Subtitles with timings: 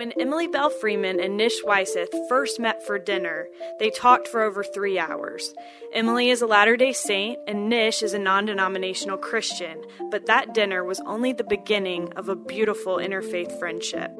[0.00, 4.64] When Emily Belle Freeman and Nish Weiseth first met for dinner, they talked for over
[4.64, 5.52] three hours.
[5.92, 9.78] Emily is a Latter day Saint and Nish is a non denominational Christian,
[10.10, 14.10] but that dinner was only the beginning of a beautiful interfaith friendship.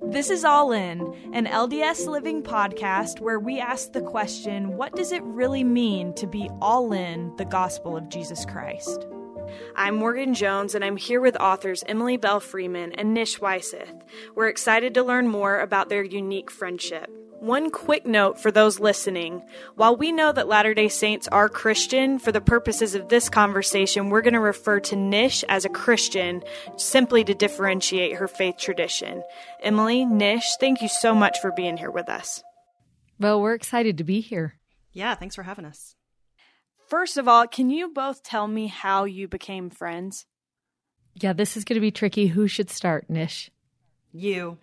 [0.00, 1.00] This is All In,
[1.32, 6.28] an LDS Living podcast where we ask the question what does it really mean to
[6.28, 9.08] be all in the gospel of Jesus Christ?
[9.74, 14.02] I'm Morgan Jones, and I'm here with authors Emily Belle Freeman and Nish Weiseth.
[14.34, 17.10] We're excited to learn more about their unique friendship.
[17.40, 19.42] One quick note for those listening.
[19.74, 24.10] While we know that Latter day Saints are Christian, for the purposes of this conversation,
[24.10, 26.42] we're going to refer to Nish as a Christian
[26.76, 29.22] simply to differentiate her faith tradition.
[29.62, 32.42] Emily, Nish, thank you so much for being here with us.
[33.18, 34.54] Well, we're excited to be here.
[34.92, 35.94] Yeah, thanks for having us.
[36.90, 40.26] First of all, can you both tell me how you became friends?
[41.14, 42.26] Yeah, this is going to be tricky.
[42.26, 43.48] Who should start, Nish?
[44.12, 44.58] You.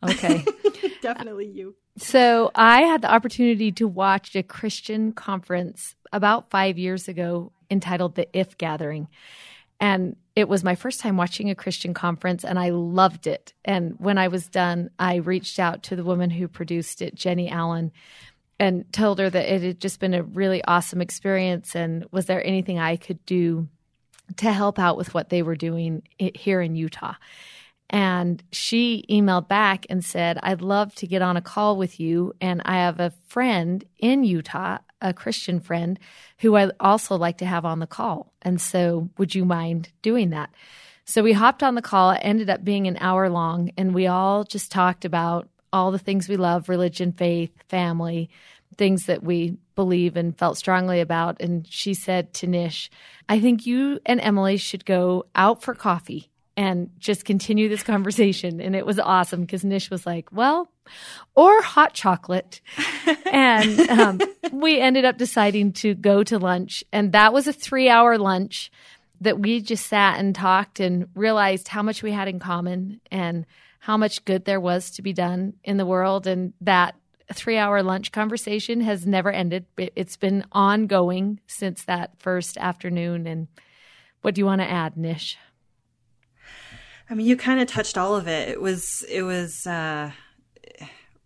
[0.00, 0.44] Okay.
[1.02, 1.74] Definitely you.
[1.98, 8.14] So, I had the opportunity to watch a Christian conference about five years ago entitled
[8.14, 9.08] The If Gathering.
[9.80, 13.52] And it was my first time watching a Christian conference, and I loved it.
[13.64, 17.50] And when I was done, I reached out to the woman who produced it, Jennie
[17.50, 17.90] Allen,
[18.62, 22.46] and told her that it had just been a really awesome experience and was there
[22.46, 23.66] anything I could do
[24.36, 27.14] to help out with what they were doing here in Utah.
[27.90, 32.34] And she emailed back and said, I'd love to get on a call with you.
[32.40, 35.98] And I have a friend in Utah, a Christian friend,
[36.38, 38.32] who I also like to have on the call.
[38.42, 40.50] And so, would you mind doing that?
[41.04, 42.12] So, we hopped on the call.
[42.12, 45.98] It ended up being an hour long, and we all just talked about all the
[45.98, 48.30] things we love religion, faith, family,
[48.76, 51.40] things that we believe and felt strongly about.
[51.40, 52.90] And she said to Nish,
[53.28, 58.60] I think you and Emily should go out for coffee and just continue this conversation.
[58.60, 60.70] And it was awesome because Nish was like, well,
[61.34, 62.60] or hot chocolate.
[63.32, 64.20] and um,
[64.52, 66.84] we ended up deciding to go to lunch.
[66.92, 68.70] And that was a three hour lunch
[69.20, 73.46] that we just sat and talked and realized how much we had in common and
[73.82, 76.24] how much good there was to be done in the world.
[76.28, 76.94] And that
[77.32, 79.66] three hour lunch conversation has never ended.
[79.76, 83.26] It's been ongoing since that first afternoon.
[83.26, 83.48] And
[84.20, 85.36] what do you want to add, Nish?
[87.10, 88.48] I mean, you kind of touched all of it.
[88.48, 90.12] It was, it was, uh,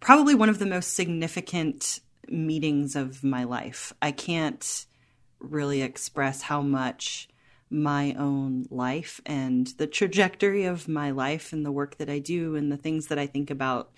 [0.01, 3.93] probably one of the most significant meetings of my life.
[4.01, 4.87] I can't
[5.41, 7.29] really express how much
[7.71, 12.55] my own life and the trajectory of my life and the work that I do
[12.55, 13.91] and the things that I think about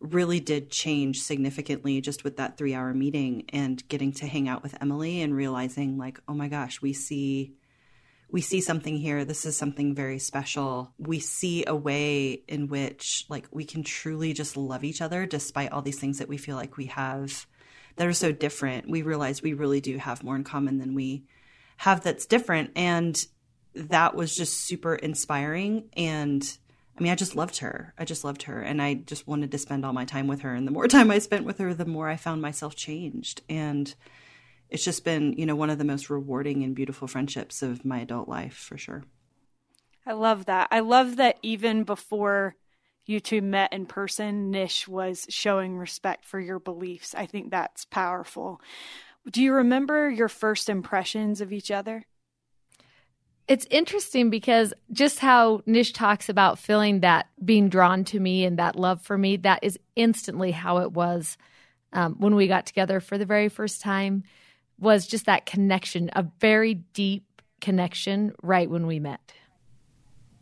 [0.00, 4.62] really did change significantly just with that three hour meeting and getting to hang out
[4.62, 7.54] with Emily and realizing like, oh my gosh, we see
[8.30, 9.24] we see something here.
[9.24, 10.92] This is something very special.
[10.98, 15.72] We see a way in which like we can truly just love each other despite
[15.72, 17.46] all these things that we feel like we have
[17.96, 18.88] that are so different.
[18.88, 21.24] We realize we really do have more in common than we
[21.78, 22.70] have that's different.
[22.76, 23.26] And
[23.74, 26.58] that was just super inspiring and
[26.98, 27.94] I mean, I just loved her.
[27.96, 28.60] I just loved her.
[28.60, 30.52] And I just wanted to spend all my time with her.
[30.52, 33.42] And the more time I spent with her, the more I found myself changed.
[33.48, 33.94] And
[34.68, 38.00] it's just been, you know, one of the most rewarding and beautiful friendships of my
[38.00, 39.04] adult life for sure.
[40.04, 40.68] I love that.
[40.70, 42.56] I love that even before
[43.06, 47.14] you two met in person, Nish was showing respect for your beliefs.
[47.14, 48.60] I think that's powerful.
[49.30, 52.04] Do you remember your first impressions of each other?
[53.46, 58.58] It's interesting because just how Nish talks about feeling that being drawn to me and
[58.58, 61.38] that love for me, that is instantly how it was
[61.92, 64.22] um, when we got together for the very first time,
[64.78, 69.32] was just that connection, a very deep connection right when we met.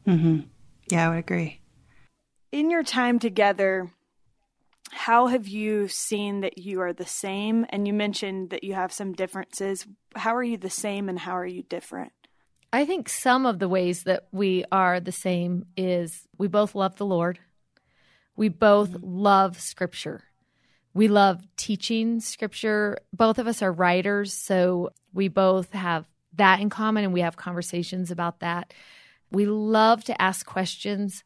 [0.06, 0.40] Mm-hmm.
[0.90, 1.60] Yeah, I would agree.
[2.52, 3.90] In your time together,
[4.90, 7.66] how have you seen that you are the same?
[7.70, 9.86] And you mentioned that you have some differences.
[10.14, 12.12] How are you the same and how are you different?
[12.72, 16.96] I think some of the ways that we are the same is we both love
[16.96, 17.38] the Lord.
[18.36, 19.18] We both mm-hmm.
[19.18, 20.24] love scripture.
[20.92, 22.98] We love teaching scripture.
[23.12, 27.36] Both of us are writers, so we both have that in common and we have
[27.36, 28.72] conversations about that.
[29.30, 31.24] We love to ask questions.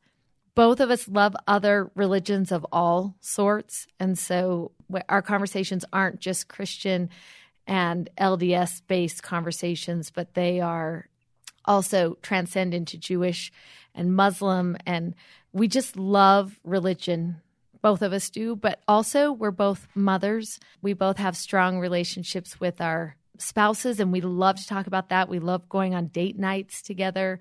[0.61, 3.87] Both of us love other religions of all sorts.
[3.99, 4.73] And so
[5.09, 7.09] our conversations aren't just Christian
[7.67, 11.09] and LDS based conversations, but they are
[11.65, 13.51] also transcend into Jewish
[13.95, 14.77] and Muslim.
[14.85, 15.15] And
[15.55, 17.41] we just love religion.
[17.81, 20.61] Both of us do, but also we're both mothers.
[20.83, 25.31] We both have strong relationships with our spouses, and we love to talk about that.
[25.31, 27.41] We love going on date nights together.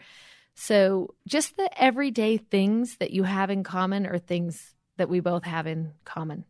[0.61, 5.45] So, just the everyday things that you have in common are things that we both
[5.45, 6.43] have in common?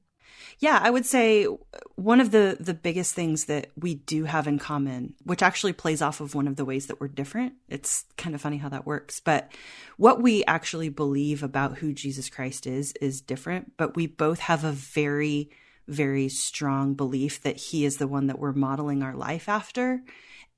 [0.58, 1.46] Yeah, I would say
[1.94, 6.02] one of the the biggest things that we do have in common, which actually plays
[6.02, 7.54] off of one of the ways that we're different.
[7.70, 9.52] It's kind of funny how that works, but
[9.98, 14.64] what we actually believe about who Jesus Christ is is different, but we both have
[14.64, 15.52] a very
[15.88, 20.02] very strong belief that he is the one that we're modeling our life after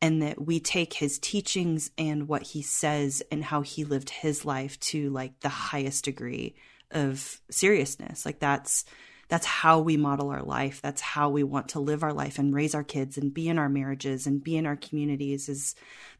[0.01, 4.43] and that we take his teachings and what he says and how he lived his
[4.45, 6.55] life to like the highest degree
[6.89, 8.25] of seriousness.
[8.25, 8.85] Like that's
[9.31, 10.81] that's how we model our life.
[10.81, 13.57] That's how we want to live our life and raise our kids and be in
[13.57, 15.73] our marriages and be in our communities is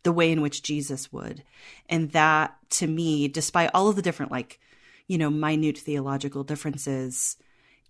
[0.04, 1.44] the way in which Jesus would.
[1.90, 4.62] And that to me, despite all of the different, like,
[5.08, 7.36] you know, minute theological differences,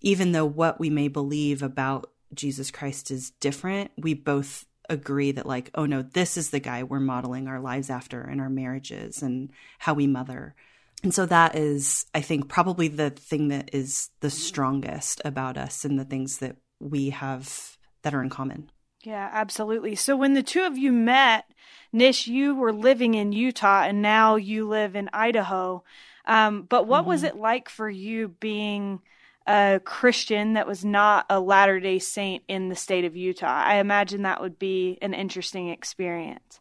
[0.02, 5.46] even though what we may believe about Jesus Christ is different, we both agree that,
[5.46, 9.22] like, oh no, this is the guy we're modeling our lives after in our marriages
[9.22, 9.50] and
[9.80, 10.56] how we mother.
[11.04, 15.84] And so that is, I think, probably the thing that is the strongest about us
[15.84, 18.70] and the things that we have that are in common.
[19.04, 19.96] Yeah, absolutely.
[19.96, 21.46] So when the two of you met,
[21.92, 25.84] Nish, you were living in Utah and now you live in Idaho.
[26.26, 27.10] Um, but what mm-hmm.
[27.10, 29.02] was it like for you being
[29.48, 33.64] a Christian that was not a Latter day Saint in the state of Utah?
[33.66, 36.60] I imagine that would be an interesting experience.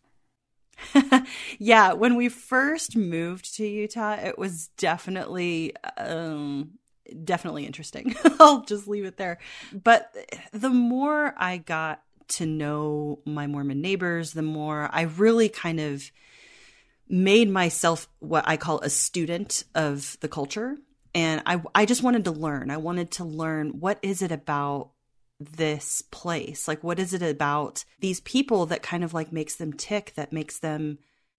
[1.58, 6.72] yeah, when we first moved to Utah, it was definitely um
[7.24, 8.14] definitely interesting.
[8.40, 9.38] I'll just leave it there.
[9.72, 10.14] But
[10.52, 16.10] the more I got to know my Mormon neighbors, the more I really kind of
[17.08, 20.78] made myself what I call a student of the culture.
[21.14, 22.70] And I I just wanted to learn.
[22.70, 24.90] I wanted to learn what is it about
[25.40, 26.68] this place?
[26.68, 30.32] Like, what is it about these people that kind of like makes them tick, that
[30.32, 30.98] makes them,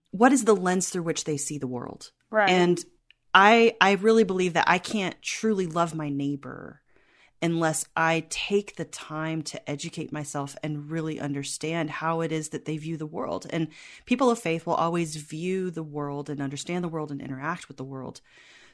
[0.09, 2.12] what is the lens through which they see the world?
[2.31, 2.50] Right.
[2.50, 2.83] And
[3.33, 6.81] I, I really believe that I can't truly love my neighbor
[7.44, 12.65] unless I take the time to educate myself and really understand how it is that
[12.65, 13.47] they view the world.
[13.50, 13.68] And
[14.06, 17.77] people of faith will always view the world and understand the world and interact with
[17.77, 18.21] the world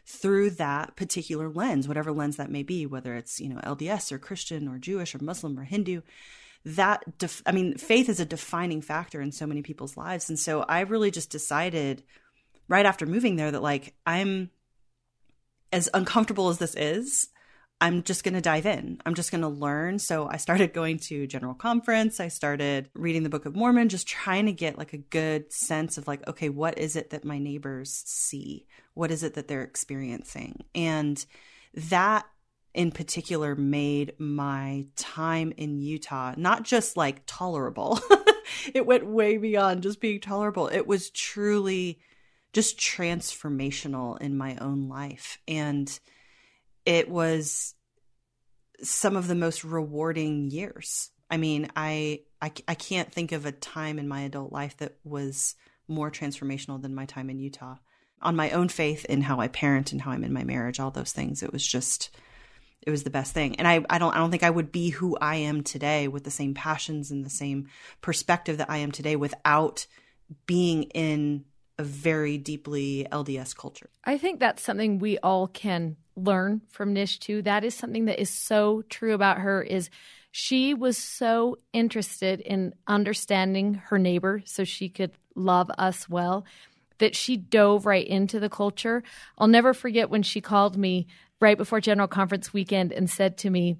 [0.07, 4.17] through that particular lens, whatever lens that may be, whether it's, you know, LDS or
[4.17, 6.01] Christian or Jewish or Muslim or Hindu.
[6.63, 10.29] That, def- I mean, faith is a defining factor in so many people's lives.
[10.29, 12.03] And so I really just decided
[12.69, 14.49] right after moving there that, like, I'm
[15.73, 17.27] as uncomfortable as this is,
[17.79, 18.99] I'm just going to dive in.
[19.05, 19.99] I'm just going to learn.
[19.99, 22.19] So I started going to general conference.
[22.19, 25.97] I started reading the Book of Mormon, just trying to get like a good sense
[25.97, 28.65] of like, okay, what is it that my neighbors see?
[28.95, 30.63] What is it that they're experiencing?
[30.73, 31.23] And
[31.75, 32.25] that
[32.73, 37.99] in particular made my time in Utah not just like tolerable.
[38.73, 40.67] it went way beyond just being tolerable.
[40.67, 41.99] It was truly
[42.53, 45.39] just transformational in my own life.
[45.47, 45.99] And
[46.87, 47.75] it was
[48.81, 51.11] some of the most rewarding years.
[51.29, 54.95] I mean, I, I, I can't think of a time in my adult life that
[55.03, 55.55] was
[55.89, 57.75] more transformational than my time in Utah.
[58.21, 60.89] On my own faith in how I parent and how I'm in my marriage, all
[60.89, 62.09] those things, it was just
[62.81, 63.57] it was the best thing.
[63.57, 66.23] And I, I don't I don't think I would be who I am today with
[66.23, 67.67] the same passions and the same
[67.99, 69.85] perspective that I am today without
[70.45, 71.43] being in
[71.77, 73.89] a very deeply LDS culture.
[74.05, 77.41] I think that's something we all can learn from Nish too.
[77.43, 79.89] That is something that is so true about her is
[80.31, 86.45] she was so interested in understanding her neighbor so she could love us well
[86.97, 89.03] that she dove right into the culture.
[89.37, 91.07] I'll never forget when she called me
[91.39, 93.77] right before General Conference weekend and said to me,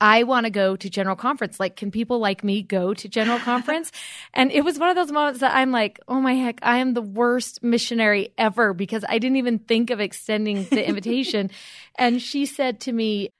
[0.00, 1.58] I want to go to general conference.
[1.58, 3.92] Like, can people like me go to general conference?
[4.34, 6.94] and it was one of those moments that I'm like, oh my heck, I am
[6.94, 11.50] the worst missionary ever because I didn't even think of extending the invitation.
[11.96, 13.30] and she said to me,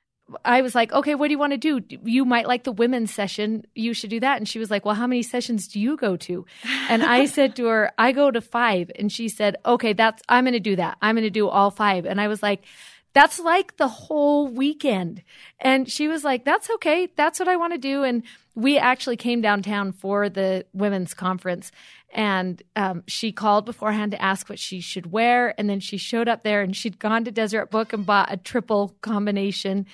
[0.45, 1.99] I was like, okay, what do you want to do?
[2.05, 3.65] You might like the women's session.
[3.75, 4.39] You should do that.
[4.39, 6.45] And she was like, well, how many sessions do you go to?
[6.89, 8.91] And I said to her, I go to five.
[8.99, 10.99] And she said, okay, that's, I'm going to do that.
[11.01, 12.07] I'm going to do all five.
[12.07, 12.65] And I was like,
[13.17, 15.23] that's like the whole weekend.
[15.59, 17.09] And she was like, that's okay.
[17.17, 18.03] That's what I want to do.
[18.03, 18.23] And
[18.55, 21.73] we actually came downtown for the women's conference
[22.13, 25.59] and um, she called beforehand to ask what she should wear.
[25.59, 28.37] And then she showed up there and she'd gone to Deseret Book and bought a
[28.37, 29.87] triple combination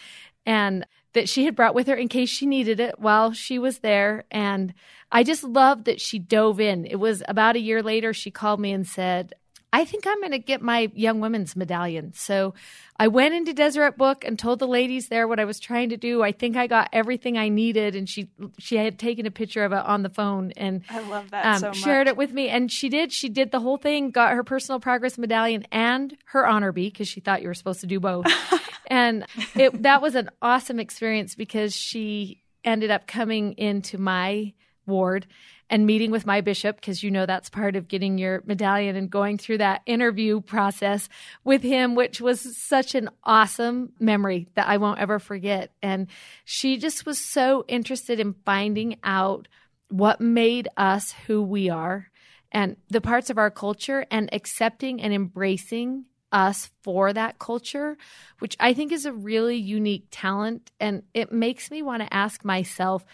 [0.45, 3.79] and that she had brought with her in case she needed it while she was
[3.79, 4.25] there.
[4.33, 4.75] And
[5.13, 6.87] I just loved that she dove in.
[6.87, 9.35] It was about a year later, she called me and said,
[9.73, 12.13] I think I'm going to get my young women's medallion.
[12.13, 12.53] So
[12.99, 15.97] I went into Deseret Book and told the ladies there what I was trying to
[15.97, 16.23] do.
[16.23, 19.73] I think I got everything I needed, and she she had taken a picture of
[19.73, 22.49] it on the phone and I love that um, so shared it with me.
[22.49, 23.13] And she did.
[23.13, 24.11] She did the whole thing.
[24.11, 27.81] Got her personal progress medallion and her honor bee because she thought you were supposed
[27.81, 28.27] to do both.
[28.89, 29.25] and
[29.55, 34.53] it, that was an awesome experience because she ended up coming into my
[34.87, 35.27] ward
[35.73, 39.11] and meeting with my bishop because you know that's part of getting your medallion and
[39.11, 41.09] going through that interview process
[41.45, 46.09] with him which was such an awesome memory that I won't ever forget and
[46.45, 49.49] she just was so interested in finding out
[49.89, 52.11] what made us who we are
[52.53, 57.97] and the parts of our culture and accepting and embracing us for that culture,
[58.39, 60.71] which I think is a really unique talent.
[60.81, 63.05] And it makes me want to ask myself,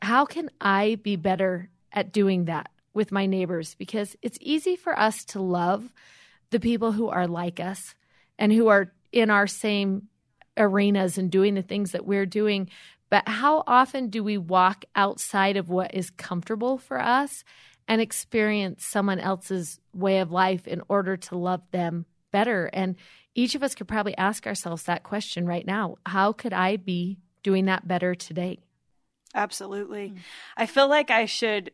[0.00, 3.74] how can I be better at doing that with my neighbors?
[3.74, 5.92] Because it's easy for us to love
[6.50, 7.94] the people who are like us
[8.38, 10.08] and who are in our same
[10.56, 12.68] arenas and doing the things that we're doing.
[13.08, 17.44] But how often do we walk outside of what is comfortable for us
[17.88, 22.70] and experience someone else's way of life in order to love them better?
[22.72, 22.96] And
[23.34, 27.18] each of us could probably ask ourselves that question right now How could I be
[27.42, 28.58] doing that better today?
[29.34, 30.14] Absolutely.
[30.56, 31.70] I feel like I should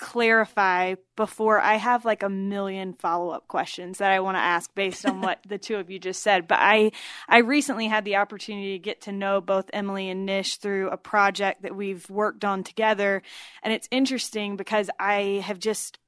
[0.00, 5.04] clarify before I have like a million follow-up questions that I want to ask based
[5.04, 6.48] on what the two of you just said.
[6.48, 6.92] But I
[7.28, 10.96] I recently had the opportunity to get to know both Emily and Nish through a
[10.96, 13.22] project that we've worked on together
[13.62, 15.98] and it's interesting because I have just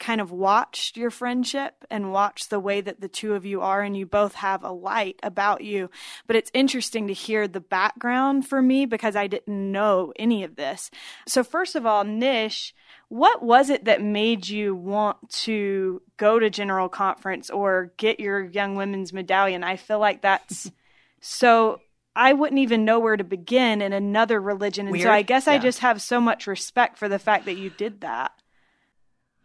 [0.00, 3.82] kind of watched your friendship and watched the way that the two of you are
[3.82, 5.90] and you both have a light about you
[6.26, 10.56] but it's interesting to hear the background for me because I didn't know any of
[10.56, 10.90] this
[11.28, 12.74] so first of all Nish
[13.08, 18.42] what was it that made you want to go to general conference or get your
[18.42, 20.70] young women's medallion I feel like that's
[21.20, 21.80] so
[22.16, 25.04] I wouldn't even know where to begin in another religion and Weird.
[25.04, 25.52] so I guess yeah.
[25.52, 28.32] I just have so much respect for the fact that you did that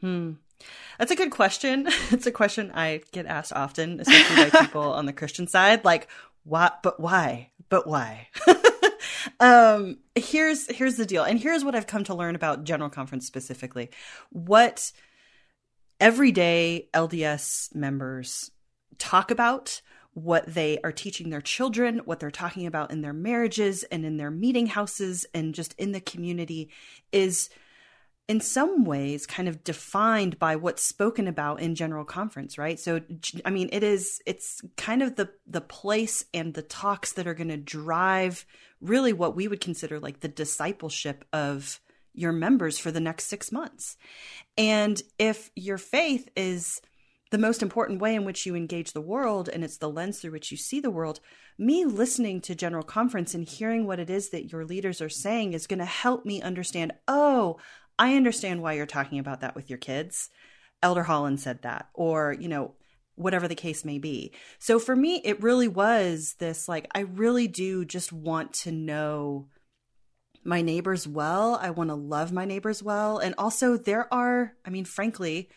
[0.02, 0.34] Hmm.
[0.98, 1.88] That's a good question.
[2.12, 5.84] It's a question I get asked often, especially by people on the Christian side.
[5.84, 6.08] Like,
[6.44, 6.82] what?
[6.84, 7.50] But why?
[7.70, 8.28] But why?
[9.40, 13.26] um, here's here's the deal, and here's what I've come to learn about General Conference
[13.26, 13.90] specifically.
[14.30, 14.92] What
[16.00, 18.52] everyday LDS members
[18.98, 19.82] talk about,
[20.14, 24.18] what they are teaching their children, what they're talking about in their marriages and in
[24.18, 26.70] their meeting houses, and just in the community,
[27.12, 27.50] is
[28.28, 32.80] in some ways kind of defined by what's spoken about in general conference right?
[32.80, 33.02] So
[33.46, 37.34] i mean it is it's kind of the the place and the talks that are
[37.34, 38.46] going to drive
[38.82, 41.80] really what we would consider like the discipleship of
[42.14, 43.98] your members for the next 6 months.
[44.58, 46.82] And if your faith is
[47.32, 50.32] the most important way in which you engage the world and it's the lens through
[50.32, 51.20] which you see the world
[51.58, 55.54] me listening to general conference and hearing what it is that your leaders are saying
[55.54, 57.58] is going to help me understand oh
[57.98, 60.30] I understand why you're talking about that with your kids.
[60.82, 62.74] Elder Holland said that, or, you know,
[63.16, 64.34] whatever the case may be.
[64.60, 69.48] So for me, it really was this like, I really do just want to know
[70.44, 71.56] my neighbors well.
[71.56, 73.18] I want to love my neighbors well.
[73.18, 75.50] And also, there are, I mean, frankly,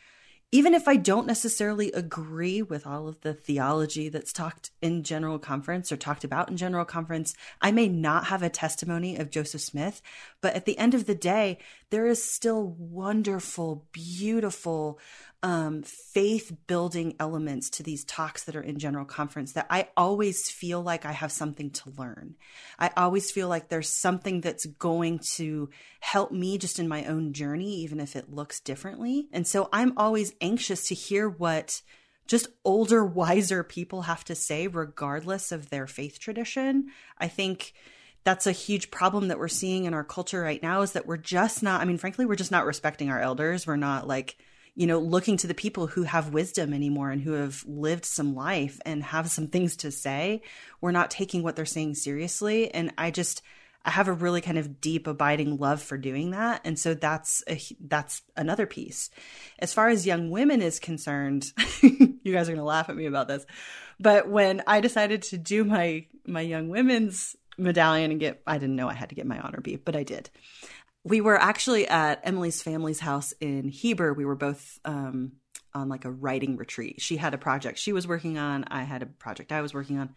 [0.51, 5.39] even if I don't necessarily agree with all of the theology that's talked in general
[5.39, 9.61] conference or talked about in general conference, I may not have a testimony of Joseph
[9.61, 10.01] Smith,
[10.41, 11.59] but at the end of the day,
[11.91, 14.99] there is still wonderful, beautiful,
[15.43, 20.51] um, faith building elements to these talks that are in general conference that I always
[20.51, 22.35] feel like I have something to learn.
[22.79, 27.33] I always feel like there's something that's going to help me just in my own
[27.33, 29.29] journey, even if it looks differently.
[29.33, 31.83] And so I'm always anxious to hear what
[32.27, 36.89] just older, wiser people have to say, regardless of their faith tradition.
[37.17, 37.75] I think
[38.25, 41.17] that's a huge problem that we're seeing in our culture right now is that we're
[41.17, 43.69] just not, I mean, frankly, we're just not respecting our elders.
[43.69, 44.37] We're not like,
[44.79, 48.37] you know, looking to the people who have wisdom anymore and who have lived some
[48.37, 50.41] life and have some things to say.
[50.81, 52.73] We're not taking what they're saying seriously.
[52.73, 53.43] And I just,
[53.85, 56.61] I have a really kind of deep abiding love for doing that.
[56.65, 59.11] And so that's a, that's another piece.
[59.59, 63.07] As far as young women is concerned, you guys are going to laugh at me
[63.07, 63.45] about this.
[63.99, 68.77] But when I decided to do my my young women's medallion and get I didn't
[68.77, 70.31] know I had to get my honor beef, but I did
[71.09, 74.13] we were actually at Emily's family's house in Heber.
[74.13, 75.33] We were both um,
[75.75, 77.01] on like a writing retreat.
[77.01, 78.65] She had a project she was working on.
[78.69, 80.15] I had a project I was working on.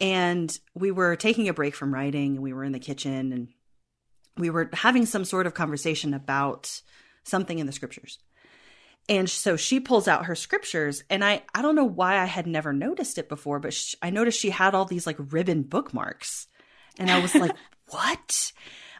[0.00, 3.48] And we were taking a break from writing and we were in the kitchen and
[4.36, 6.80] we were having some sort of conversation about
[7.22, 8.18] something in the scriptures.
[9.08, 12.46] And so she pulls out her scriptures and I I don't know why I had
[12.46, 16.46] never noticed it before, but she, I noticed she had all these like ribbon bookmarks.
[16.98, 17.52] And I was like,
[17.90, 18.52] "What?"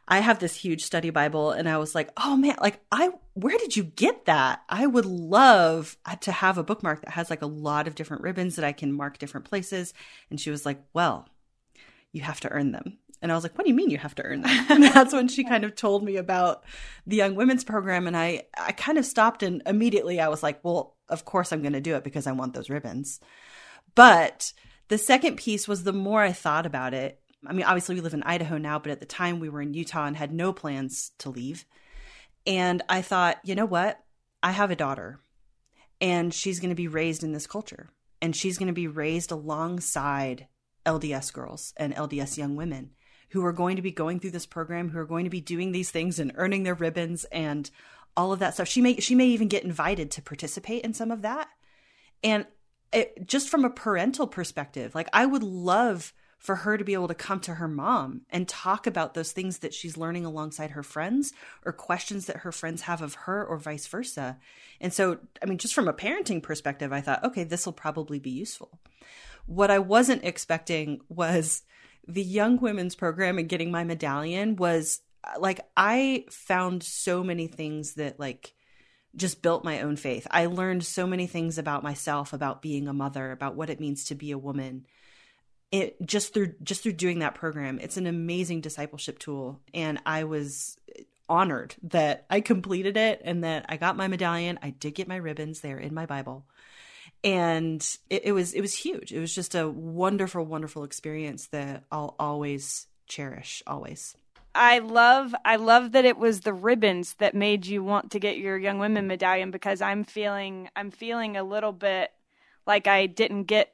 [0.09, 3.59] I have this huge study Bible and I was like, oh man, like I, where
[3.59, 4.62] did you get that?
[4.69, 8.23] I would love uh, to have a bookmark that has like a lot of different
[8.23, 9.95] ribbons that I can mark different places.
[10.30, 11.28] And she was like, well,
[12.12, 12.99] you have to earn them.
[13.23, 14.66] And I was like, what do you mean you have to earn them?
[14.71, 16.64] And that's when she kind of told me about
[17.07, 18.07] the Young Women's Program.
[18.07, 21.61] And I, I kind of stopped and immediately I was like, well, of course I'm
[21.61, 23.21] going to do it because I want those ribbons.
[23.95, 24.52] But
[24.88, 28.14] the second piece was the more I thought about it, I mean, obviously we live
[28.14, 31.12] in Idaho now, but at the time we were in Utah and had no plans
[31.18, 31.64] to leave.
[32.47, 33.99] And I thought, you know what?
[34.42, 35.20] I have a daughter
[36.00, 37.90] and she's going to be raised in this culture
[38.23, 40.49] and she's going to be raised alongside
[40.87, 42.90] LDS girls and LDS young women
[43.30, 45.73] who are going to be going through this program, who are going to be doing
[45.73, 47.70] these things and earning their ribbons and
[48.16, 48.68] all of that stuff.
[48.68, 51.49] She may she may even get invited to participate in some of that.
[52.25, 52.47] And
[52.92, 57.06] it, just from a parental perspective, like I would love for her to be able
[57.06, 60.82] to come to her mom and talk about those things that she's learning alongside her
[60.82, 61.35] friends
[61.66, 64.38] or questions that her friends have of her or vice versa.
[64.80, 68.18] And so, I mean, just from a parenting perspective, I thought, okay, this will probably
[68.18, 68.80] be useful.
[69.44, 71.62] What I wasn't expecting was
[72.09, 75.02] the young women's program and getting my medallion was
[75.38, 78.54] like, I found so many things that, like,
[79.14, 80.26] just built my own faith.
[80.30, 84.04] I learned so many things about myself, about being a mother, about what it means
[84.04, 84.87] to be a woman
[85.73, 89.61] it just through just through doing that program it's an amazing discipleship tool.
[89.73, 90.77] And i was
[91.29, 94.59] honored that i completed it and that i got my medallion.
[94.62, 95.61] I did get my ribbons.
[95.61, 96.45] They're in my bible.
[97.23, 99.12] And it, it was it was huge.
[99.12, 104.17] It was just a wonderful wonderful experience that i'll always cherish always.
[104.55, 108.39] I love I love that it was the ribbons that made you want to get
[108.39, 112.11] your young women medallion because I'm feeling I'm feeling a little bit
[112.67, 113.73] like I didn't get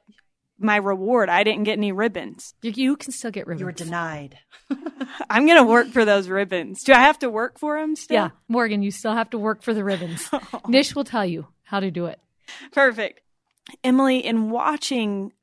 [0.59, 1.29] my reward.
[1.29, 2.53] I didn't get any ribbons.
[2.61, 3.61] You, you can still get ribbons.
[3.61, 4.39] You were denied.
[5.29, 6.83] I'm going to work for those ribbons.
[6.83, 8.15] Do I have to work for them still?
[8.15, 10.27] Yeah, Morgan, you still have to work for the ribbons.
[10.33, 10.61] oh.
[10.67, 12.19] Nish will tell you how to do it.
[12.71, 13.21] Perfect.
[13.83, 15.33] Emily, in watching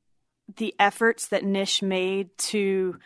[0.56, 2.98] the efforts that Nish made to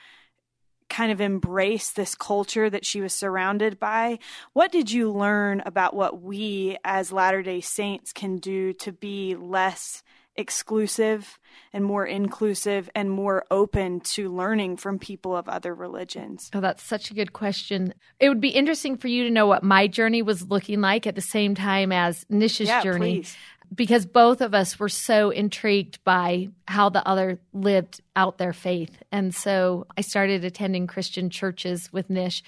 [0.88, 4.18] kind of embrace this culture that she was surrounded by,
[4.52, 9.36] what did you learn about what we as Latter day Saints can do to be
[9.36, 10.02] less
[10.38, 11.38] exclusive
[11.72, 16.48] and more inclusive and more open to learning from people of other religions?
[16.54, 17.92] Oh, that's such a good question.
[18.20, 21.16] It would be interesting for you to know what my journey was looking like at
[21.16, 23.18] the same time as Nish's yeah, journey.
[23.18, 23.36] Please.
[23.74, 29.02] Because both of us were so intrigued by how the other lived out their faith.
[29.12, 32.42] And so I started attending Christian churches with Nish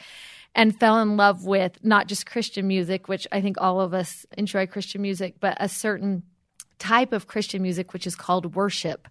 [0.54, 4.24] and fell in love with not just Christian music, which I think all of us
[4.38, 6.22] enjoy Christian music, but a certain
[6.80, 9.06] type of Christian music, which is called worship,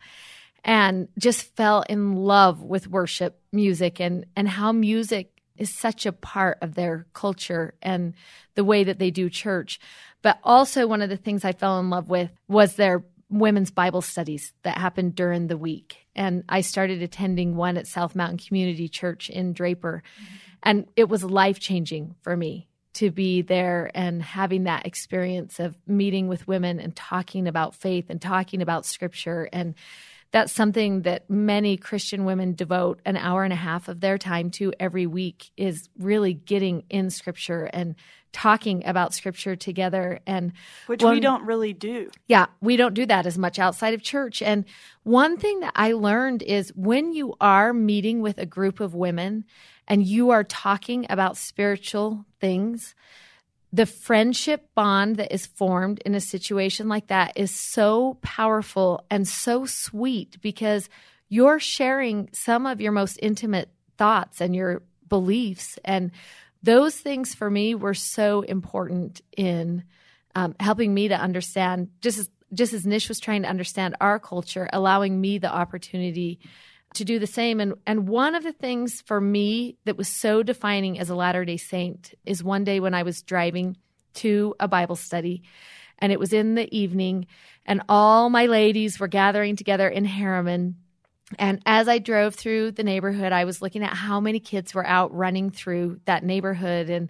[0.65, 6.11] and just fell in love with worship music and, and how music is such a
[6.11, 8.13] part of their culture and
[8.55, 9.79] the way that they do church.
[10.21, 14.01] But also, one of the things I fell in love with was their women's Bible
[14.01, 16.07] studies that happened during the week.
[16.15, 20.01] And I started attending one at South Mountain Community Church in Draper.
[20.63, 25.77] And it was life changing for me to be there and having that experience of
[25.87, 29.75] meeting with women and talking about faith and talking about scripture and
[30.31, 34.51] that's something that many Christian women devote an hour and a half of their time
[34.51, 37.95] to every week is really getting in scripture and
[38.31, 40.53] talking about scripture together and
[40.85, 42.11] which we don't really do.
[42.27, 44.43] Yeah, we don't do that as much outside of church.
[44.43, 44.65] And
[45.01, 49.45] one thing that I learned is when you are meeting with a group of women
[49.87, 52.95] and you are talking about spiritual things,
[53.71, 59.27] the friendship bond that is formed in a situation like that is so powerful and
[59.27, 60.89] so sweet because
[61.27, 65.77] you're sharing some of your most intimate thoughts and your beliefs.
[65.85, 66.11] And
[66.63, 69.83] those things for me were so important in
[70.33, 74.19] um, helping me to understand, just as, just as Nish was trying to understand our
[74.19, 76.39] culture, allowing me the opportunity
[76.95, 77.59] to do the same.
[77.59, 81.45] And and one of the things for me that was so defining as a Latter
[81.45, 83.77] Day Saint is one day when I was driving
[84.15, 85.43] to a Bible study,
[85.99, 87.27] and it was in the evening,
[87.65, 90.75] and all my ladies were gathering together in Herriman.
[91.37, 94.85] And as I drove through the neighborhood, I was looking at how many kids were
[94.85, 97.09] out running through that neighborhood and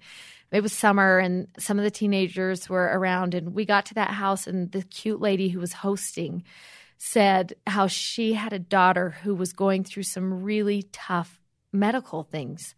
[0.52, 4.10] it was summer and some of the teenagers were around and we got to that
[4.10, 6.44] house and the cute lady who was hosting
[7.00, 11.40] said how she had a daughter who was going through some really tough
[11.74, 12.76] medical things.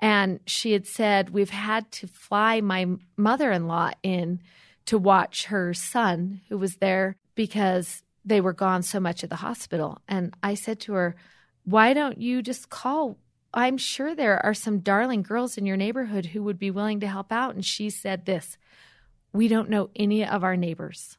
[0.00, 4.40] And she had said, We've had to fly my mother in law in
[4.86, 9.36] to watch her son, who was there because they were gone so much at the
[9.36, 10.00] hospital.
[10.08, 11.16] And I said to her,
[11.64, 13.18] Why don't you just call
[13.52, 17.08] I'm sure there are some darling girls in your neighborhood who would be willing to
[17.08, 17.54] help out.
[17.54, 18.56] And she said this
[19.32, 21.17] We don't know any of our neighbors.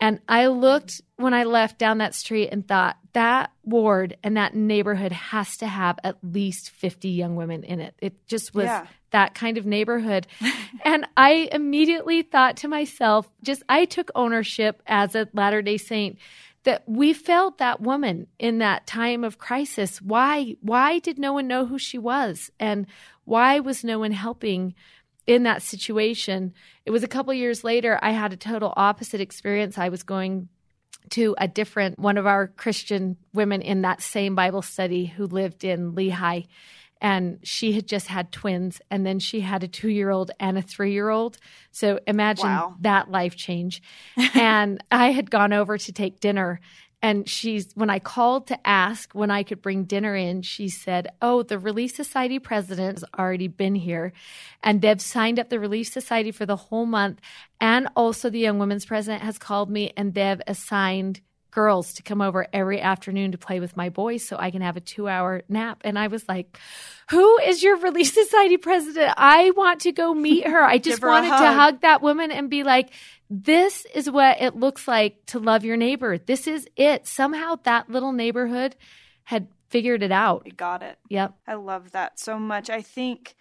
[0.00, 4.54] And I looked when I left down that street and thought that ward and that
[4.54, 7.94] neighborhood has to have at least 50 young women in it.
[8.00, 8.86] It just was yeah.
[9.10, 10.28] that kind of neighborhood.
[10.84, 16.18] and I immediately thought to myself, just I took ownership as a Latter day Saint
[16.64, 20.02] that we failed that woman in that time of crisis.
[20.02, 22.50] Why why did no one know who she was?
[22.60, 22.86] And
[23.24, 24.74] why was no one helping
[25.28, 26.54] in that situation.
[26.86, 29.76] It was a couple years later, I had a total opposite experience.
[29.76, 30.48] I was going
[31.10, 35.64] to a different one of our Christian women in that same Bible study who lived
[35.64, 36.48] in Lehi.
[37.00, 40.58] And she had just had twins, and then she had a two year old and
[40.58, 41.38] a three year old.
[41.70, 42.74] So imagine wow.
[42.80, 43.82] that life change.
[44.34, 46.58] and I had gone over to take dinner,
[47.00, 51.08] and she's, when I called to ask when I could bring dinner in, she said,
[51.22, 54.12] Oh, the Relief Society president has already been here.
[54.64, 57.20] And they've signed up the Relief Society for the whole month.
[57.60, 62.20] And also the Young Women's president has called me and they've assigned girls to come
[62.20, 65.42] over every afternoon to play with my boys so I can have a two hour
[65.48, 65.80] nap.
[65.84, 66.58] And I was like,
[67.10, 69.14] Who is your Relief Society president?
[69.16, 70.62] I want to go meet her.
[70.62, 71.40] I just wanted hug.
[71.40, 72.90] to hug that woman and be like,
[73.30, 76.18] this is what it looks like to love your neighbor.
[76.18, 77.06] This is it.
[77.06, 78.74] Somehow that little neighborhood
[79.24, 80.44] had figured it out.
[80.44, 80.98] We got it.
[81.10, 81.34] Yep.
[81.46, 82.70] I love that so much.
[82.70, 83.36] I think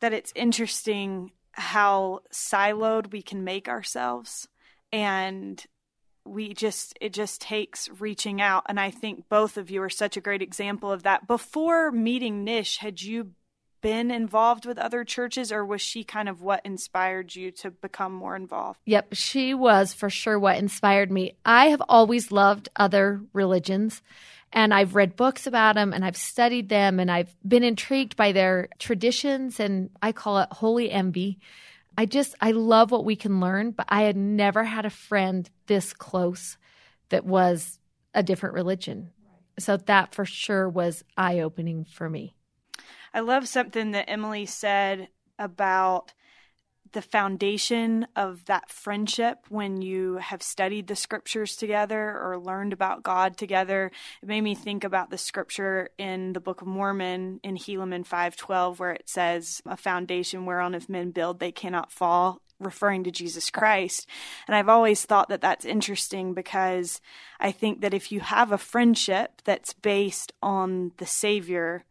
[0.00, 4.48] that it's interesting how siloed we can make ourselves
[4.92, 5.64] and
[6.26, 10.16] we just it just takes reaching out and i think both of you are such
[10.16, 13.32] a great example of that before meeting nish had you
[13.86, 18.12] been involved with other churches, or was she kind of what inspired you to become
[18.12, 18.80] more involved?
[18.84, 21.34] Yep, she was for sure what inspired me.
[21.44, 24.02] I have always loved other religions.
[24.52, 28.32] And I've read books about them and I've studied them and I've been intrigued by
[28.32, 31.38] their traditions and I call it holy envy.
[31.98, 35.48] I just, I love what we can learn, but I had never had a friend
[35.66, 36.58] this close
[37.08, 37.78] that was
[38.14, 39.12] a different religion.
[39.58, 42.34] So that for sure was eye opening for me.
[43.14, 46.12] I love something that Emily said about
[46.92, 53.02] the foundation of that friendship when you have studied the scriptures together or learned about
[53.02, 53.90] God together.
[54.22, 58.78] It made me think about the scripture in the Book of Mormon in Helaman 5:12
[58.78, 63.50] where it says a foundation whereon if men build they cannot fall referring to Jesus
[63.50, 64.06] Christ.
[64.46, 67.00] And I've always thought that that's interesting because
[67.38, 71.84] I think that if you have a friendship that's based on the Savior,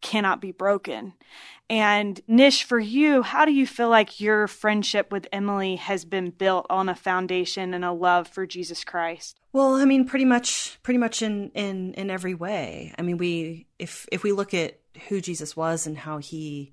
[0.00, 1.14] cannot be broken.
[1.70, 6.30] And Nish, for you, how do you feel like your friendship with Emily has been
[6.30, 9.38] built on a foundation and a love for Jesus Christ?
[9.52, 12.92] Well, I mean, pretty much, pretty much in in in every way.
[12.98, 16.72] I mean, we if if we look at who Jesus was and how he,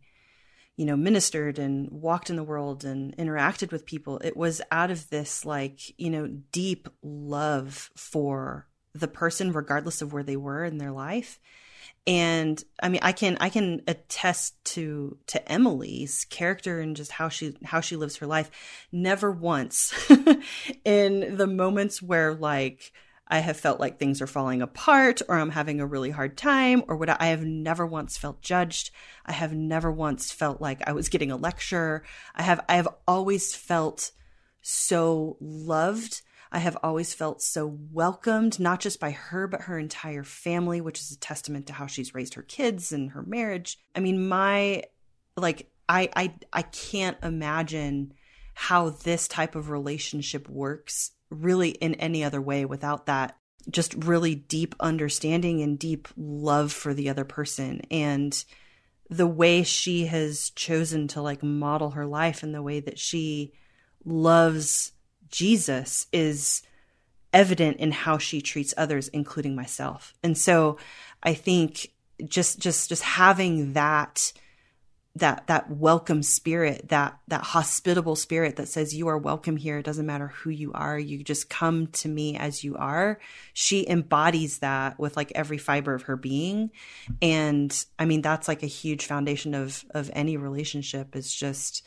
[0.77, 4.89] you know, ministered and walked in the world and interacted with people, it was out
[4.89, 10.65] of this like you know deep love for the person, regardless of where they were
[10.65, 11.39] in their life
[12.07, 17.27] and i mean i can i can attest to to emily's character and just how
[17.27, 18.49] she how she lives her life.
[18.91, 19.93] Never once
[20.85, 22.93] in the moments where like
[23.27, 26.83] i have felt like things are falling apart or i'm having a really hard time
[26.87, 28.89] or what i have never once felt judged.
[29.25, 32.03] I have never once felt like i was getting a lecture.
[32.33, 34.11] I have i have always felt
[34.61, 40.23] so loved I have always felt so welcomed, not just by her, but her entire
[40.23, 43.77] family, which is a testament to how she's raised her kids and her marriage.
[43.95, 44.83] I mean, my,
[45.35, 48.13] like, I, I, I can't imagine
[48.53, 53.37] how this type of relationship works really in any other way without that
[53.69, 57.81] just really deep understanding and deep love for the other person.
[57.91, 58.43] And,
[59.09, 63.53] the way she has chosen to like model her life and the way that she
[64.03, 64.91] loves
[65.29, 66.61] Jesus is
[67.33, 70.13] evident in how she treats others including myself.
[70.23, 70.77] And so
[71.23, 71.91] I think
[72.25, 74.33] just just just having that
[75.15, 79.79] that that welcome spirit that that hospitable spirit that says you are welcome here.
[79.79, 80.97] It doesn't matter who you are.
[80.97, 83.19] You just come to me as you are
[83.53, 86.71] she embodies that with like every fiber of her being.
[87.21, 91.85] And i mean that's like a huge foundation of of any relationship is just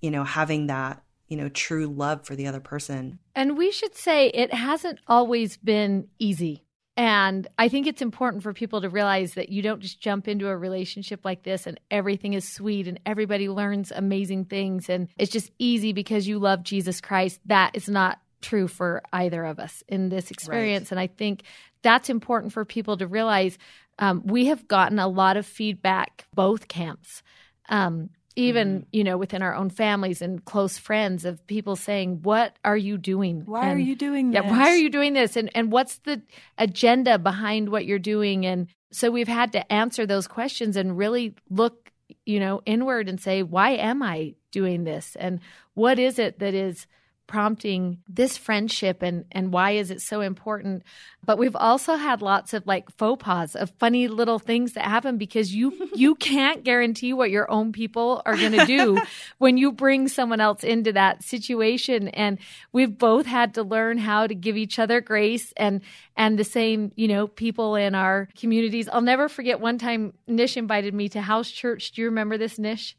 [0.00, 3.18] you know having that you know, true love for the other person.
[3.34, 6.64] And we should say it hasn't always been easy.
[6.96, 10.48] And I think it's important for people to realize that you don't just jump into
[10.48, 15.32] a relationship like this and everything is sweet and everybody learns amazing things and it's
[15.32, 17.40] just easy because you love Jesus Christ.
[17.46, 20.86] That is not true for either of us in this experience.
[20.86, 20.92] Right.
[20.92, 21.44] And I think
[21.82, 23.56] that's important for people to realize.
[23.98, 27.22] Um, we have gotten a lot of feedback, both camps.
[27.68, 28.84] Um, even mm-hmm.
[28.92, 32.96] you know within our own families and close friends of people saying what are you
[32.96, 34.42] doing why and, are you doing this?
[34.42, 36.20] yeah why are you doing this and and what's the
[36.58, 41.34] agenda behind what you're doing and so we've had to answer those questions and really
[41.48, 41.90] look
[42.24, 45.40] you know inward and say why am i doing this and
[45.74, 46.86] what is it that is
[47.30, 50.82] prompting this friendship and and why is it so important.
[51.24, 55.16] But we've also had lots of like faux pas of funny little things that happen
[55.16, 59.00] because you you can't guarantee what your own people are going to do
[59.38, 62.08] when you bring someone else into that situation.
[62.08, 62.38] And
[62.72, 65.82] we've both had to learn how to give each other grace and
[66.16, 68.88] and the same you know people in our communities.
[68.88, 71.92] I'll never forget one time nish invited me to house church.
[71.92, 72.96] Do you remember this nish?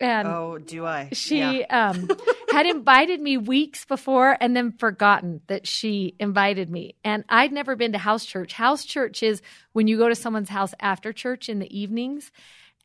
[0.00, 1.10] And oh, do I?
[1.12, 1.90] She yeah.
[1.90, 2.08] um,
[2.54, 6.94] had invited me weeks before and then forgotten that she invited me.
[7.04, 8.52] And I'd never been to house church.
[8.52, 12.30] House church is when you go to someone's house after church in the evenings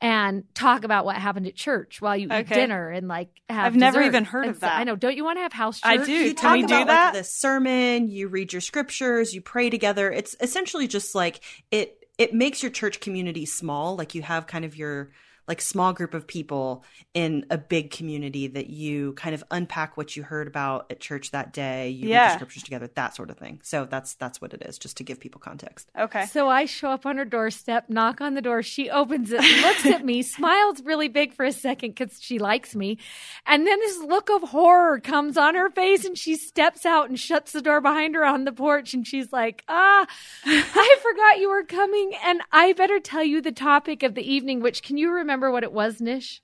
[0.01, 2.39] and talk about what happened at church while you okay.
[2.39, 3.85] eat dinner and like have I've dessert.
[3.85, 4.79] never even heard and of that.
[4.79, 4.95] I know.
[4.95, 5.99] Don't you want to have house church?
[5.99, 6.11] I do.
[6.11, 7.13] You Can we do that?
[7.13, 10.11] Like, the sermon, you read your scriptures, you pray together.
[10.11, 13.95] It's essentially just like it it makes your church community small.
[13.95, 15.11] Like you have kind of your
[15.49, 16.85] like small group of people
[17.15, 21.31] in a big community that you kind of unpack what you heard about at church
[21.31, 22.21] that day you yeah.
[22.21, 23.59] read the scriptures together that sort of thing.
[23.63, 25.89] So that's that's what it is just to give people context.
[25.97, 26.27] Okay.
[26.27, 29.85] So i show up on her doorstep knock on the door she opens it looks
[29.87, 32.99] at me smiles really big for a second because she likes me.
[33.47, 37.19] And then this look of horror comes on her face and she steps out and
[37.19, 40.05] shuts the door behind her on the porch and she's like ah
[40.45, 44.59] i forgot you were coming and i better tell you the topic of the evening
[44.59, 46.41] which can you remember remember what it was, Nish?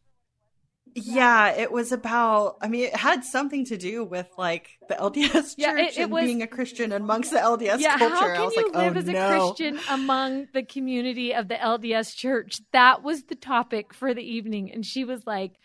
[0.97, 2.55] Yeah, it was about.
[2.61, 6.03] I mean, it had something to do with like the LDS church yeah, it, it
[6.03, 8.15] and was, being a Christian amongst the LDS yeah, culture.
[8.15, 9.25] How can I was you like, live oh, as no.
[9.25, 12.61] a Christian among the community of the LDS church?
[12.71, 15.59] That was the topic for the evening, and she was like,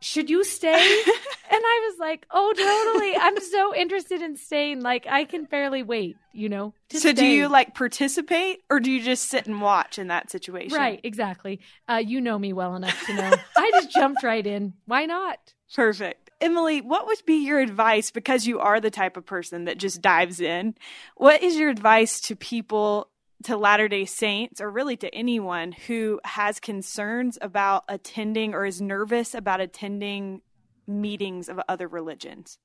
[0.00, 0.72] should you stay?
[1.50, 3.16] and I was like, oh, totally.
[3.16, 4.80] I'm so interested in staying.
[4.80, 6.74] Like, I can barely wait, you know?
[6.90, 7.12] so, stay.
[7.12, 10.76] do you like participate or do you just sit and watch in that situation?
[10.76, 11.60] Right, exactly.
[11.88, 13.32] Uh, you know me well enough to know.
[13.56, 14.74] I just jumped right in.
[14.86, 15.38] Why not?
[15.74, 16.30] Perfect.
[16.40, 20.00] Emily, what would be your advice because you are the type of person that just
[20.00, 20.74] dives in?
[21.16, 23.10] What is your advice to people
[23.44, 28.80] to Latter day Saints or really to anyone who has concerns about attending or is
[28.80, 30.42] nervous about attending
[30.86, 32.58] meetings of other religions?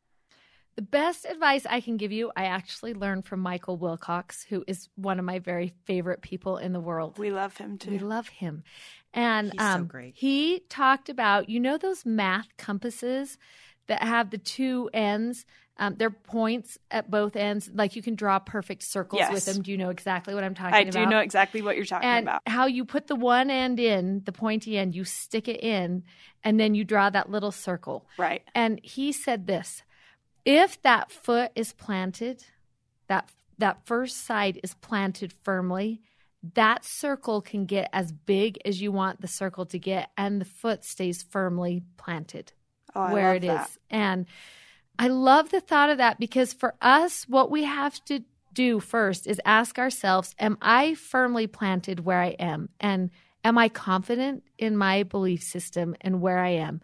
[0.76, 4.90] The best advice I can give you, I actually learned from Michael Wilcox, who is
[4.96, 7.18] one of my very favorite people in the world.
[7.18, 7.92] We love him too.
[7.92, 8.64] We love him.
[9.14, 10.16] And He's um, so great.
[10.18, 13.38] he talked about, you know, those math compasses
[13.88, 15.46] that have the two ends
[15.78, 17.70] um, they're points at both ends.
[17.74, 19.34] Like you can draw perfect circles yes.
[19.34, 19.62] with them.
[19.62, 20.96] Do you know exactly what I'm talking I about?
[20.96, 22.42] I do know exactly what you're talking and about.
[22.48, 26.04] How you put the one end in, the pointy end, you stick it in,
[26.44, 28.08] and then you draw that little circle.
[28.18, 28.42] Right.
[28.54, 29.84] And he said this
[30.46, 32.46] if that foot is planted,
[33.08, 36.02] that that first side is planted firmly,
[36.54, 40.46] that circle can get as big as you want the circle to get, and the
[40.46, 42.54] foot stays firmly planted
[42.96, 43.68] oh, where it that.
[43.68, 43.78] is.
[43.90, 44.26] And
[44.97, 48.21] I love the thought of that because for us, what we have to
[48.53, 52.69] do first is ask ourselves Am I firmly planted where I am?
[52.79, 53.12] And
[53.43, 56.81] am I confident in my belief system and where I am?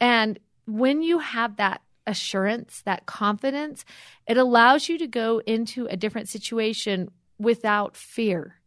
[0.00, 3.84] And when you have that assurance, that confidence,
[4.26, 8.60] it allows you to go into a different situation without fear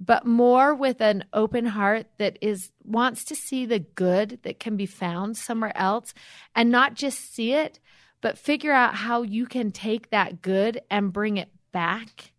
[0.00, 4.76] but more with an open heart that is wants to see the good that can
[4.76, 6.14] be found somewhere else
[6.54, 7.80] and not just see it
[8.20, 12.32] but figure out how you can take that good and bring it back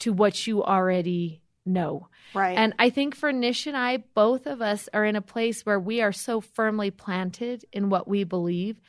[0.00, 2.08] to what you already know.
[2.34, 2.56] Right.
[2.56, 5.80] And I think for Nish and I, both of us are in a place where
[5.80, 8.80] we are so firmly planted in what we believe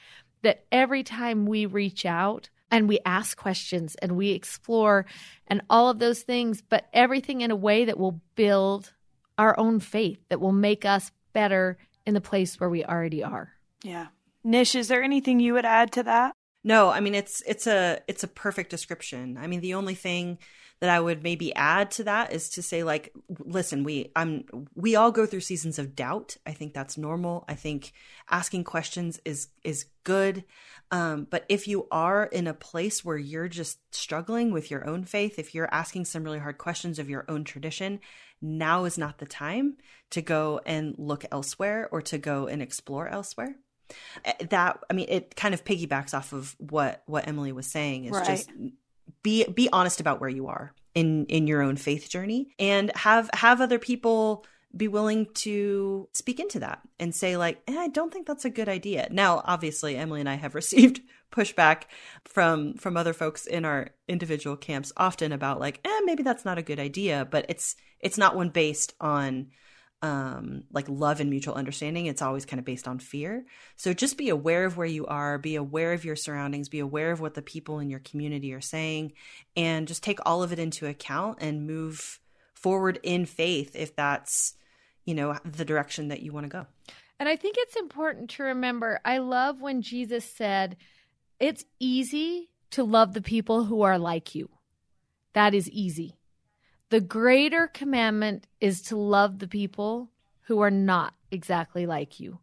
[0.42, 5.06] that every time we reach out and we ask questions and we explore
[5.48, 8.94] and all of those things, but everything in a way that will build
[9.38, 13.52] our own faith, that will make us better in the place where we already are.
[13.84, 14.08] Yeah.
[14.46, 16.36] Nish, is there anything you would add to that?
[16.64, 19.38] No, I mean it's it's a it's a perfect description.
[19.38, 20.38] I mean the only thing
[20.82, 24.96] that I would maybe add to that is to say like listen, we I'm we
[24.96, 26.38] all go through seasons of doubt.
[26.46, 27.44] I think that's normal.
[27.48, 27.92] I think
[28.30, 30.44] asking questions is is good.
[30.92, 35.06] Um, but if you are in a place where you're just struggling with your own
[35.06, 38.00] faith, if you're asking some really hard questions of your own tradition,
[38.42, 39.78] now is not the time
[40.12, 43.56] to go and look elsewhere or to go and explore elsewhere.
[44.24, 48.06] Eh, that I mean, it kind of piggybacks off of what what Emily was saying
[48.06, 48.26] is right.
[48.26, 48.50] just
[49.24, 53.30] be be honest about where you are in in your own faith journey and have
[53.34, 54.46] have other people
[54.76, 58.50] be willing to speak into that and say like eh, i don't think that's a
[58.50, 61.84] good idea now obviously emily and i have received pushback
[62.24, 66.58] from from other folks in our individual camps often about like eh, maybe that's not
[66.58, 69.48] a good idea but it's it's not one based on
[70.06, 72.06] um, like love and mutual understanding.
[72.06, 73.44] It's always kind of based on fear.
[73.76, 77.12] So just be aware of where you are, be aware of your surroundings, be aware
[77.12, 79.14] of what the people in your community are saying,
[79.58, 82.20] and just take all of it into account and move
[82.54, 84.54] forward in faith if that's,
[85.06, 86.68] you know, the direction that you want to go.
[87.20, 90.78] And I think it's important to remember I love when Jesus said,
[91.40, 94.50] It's easy to love the people who are like you.
[95.34, 96.20] That is easy.
[96.90, 100.10] The greater commandment is to love the people
[100.44, 102.40] who are not exactly like you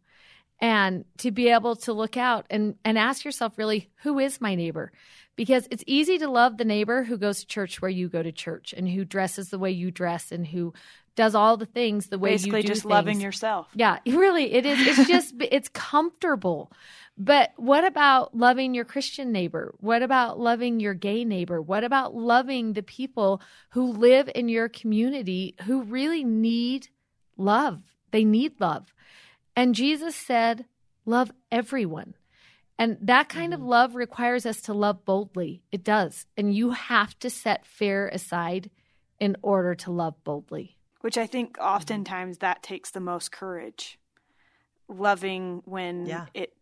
[0.59, 4.55] and to be able to look out and, and ask yourself really, who is my
[4.55, 4.91] neighbor?
[5.35, 8.31] Because it's easy to love the neighbor who goes to church where you go to
[8.31, 10.73] church and who dresses the way you dress and who
[11.15, 12.91] does all the things the way Basically you do just things.
[12.91, 13.67] loving yourself.
[13.75, 14.79] Yeah, really, it is.
[14.87, 16.71] It's just it's comfortable.
[17.17, 19.75] But what about loving your Christian neighbor?
[19.79, 21.61] What about loving your gay neighbor?
[21.61, 26.87] What about loving the people who live in your community who really need
[27.37, 27.81] love?
[28.11, 28.93] They need love.
[29.55, 30.65] And Jesus said,
[31.05, 32.13] Love everyone.
[32.79, 33.61] And that kind mm-hmm.
[33.61, 35.61] of love requires us to love boldly.
[35.71, 36.25] It does.
[36.37, 38.71] And you have to set fear aside
[39.19, 40.72] in order to love boldly.
[41.03, 41.67] Which I think mm-hmm.
[41.67, 43.99] oftentimes that takes the most courage.
[44.87, 46.27] Loving when yeah.
[46.33, 46.53] it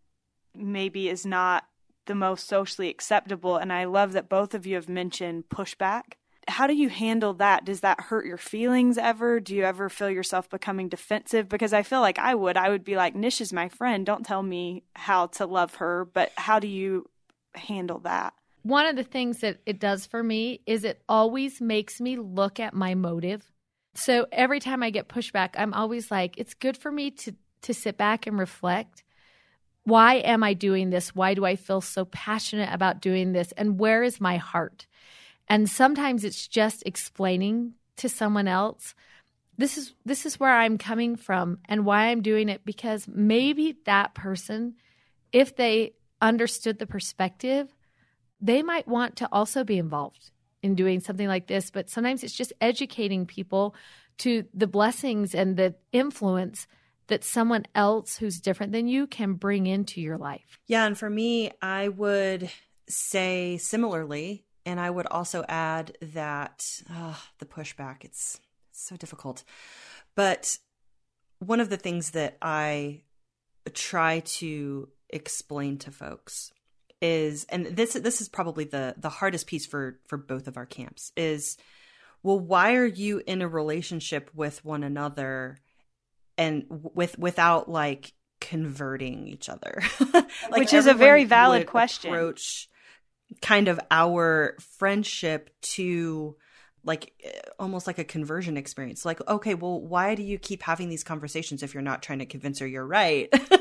[0.55, 1.65] maybe is not
[2.07, 3.57] the most socially acceptable.
[3.57, 6.13] And I love that both of you have mentioned pushback.
[6.47, 7.65] How do you handle that?
[7.65, 9.39] Does that hurt your feelings ever?
[9.39, 11.47] Do you ever feel yourself becoming defensive?
[11.47, 12.57] Because I feel like I would.
[12.57, 14.07] I would be like, Nish is my friend.
[14.07, 16.05] Don't tell me how to love her.
[16.05, 17.07] But how do you
[17.53, 18.33] handle that?
[18.63, 22.59] One of the things that it does for me is it always makes me look
[22.59, 23.51] at my motive.
[23.93, 27.73] So every time I get pushback, I'm always like, it's good for me to to
[27.73, 29.03] sit back and reflect
[29.83, 31.15] why am I doing this?
[31.15, 33.51] Why do I feel so passionate about doing this?
[33.53, 34.85] And where is my heart?
[35.47, 38.95] And sometimes it's just explaining to someone else
[39.57, 43.77] this is this is where I'm coming from and why I'm doing it because maybe
[43.85, 44.75] that person
[45.31, 47.75] if they understood the perspective
[48.41, 50.31] they might want to also be involved
[50.63, 53.75] in doing something like this but sometimes it's just educating people
[54.17, 56.67] to the blessings and the influence
[57.11, 60.59] that someone else who's different than you can bring into your life?
[60.67, 62.49] Yeah, and for me, I would
[62.87, 66.81] say similarly, and I would also add that
[67.39, 69.43] the pushback it's, it's so difficult.
[70.15, 70.57] But
[71.39, 73.01] one of the things that I
[73.73, 76.53] try to explain to folks
[77.01, 80.67] is and this this is probably the the hardest piece for for both of our
[80.67, 81.57] camps is
[82.21, 85.57] well why are you in a relationship with one another
[86.37, 89.81] and with without like converting each other?
[90.49, 92.11] Like which is a very valid question.
[92.11, 92.67] approach
[93.41, 96.35] kind of our friendship to
[96.83, 99.05] like eh, almost like a conversion experience.
[99.05, 102.25] Like okay well why do you keep having these conversations if you're not trying to
[102.25, 103.29] convince her you're right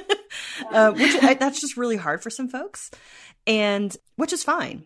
[0.70, 2.90] uh, which I, that's just really hard for some folks
[3.46, 4.84] and which is fine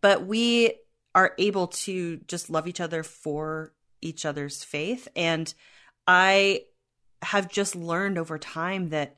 [0.00, 0.74] but we
[1.14, 5.52] are able to just love each other for each other's faith and
[6.06, 6.62] i
[7.22, 9.16] have just learned over time that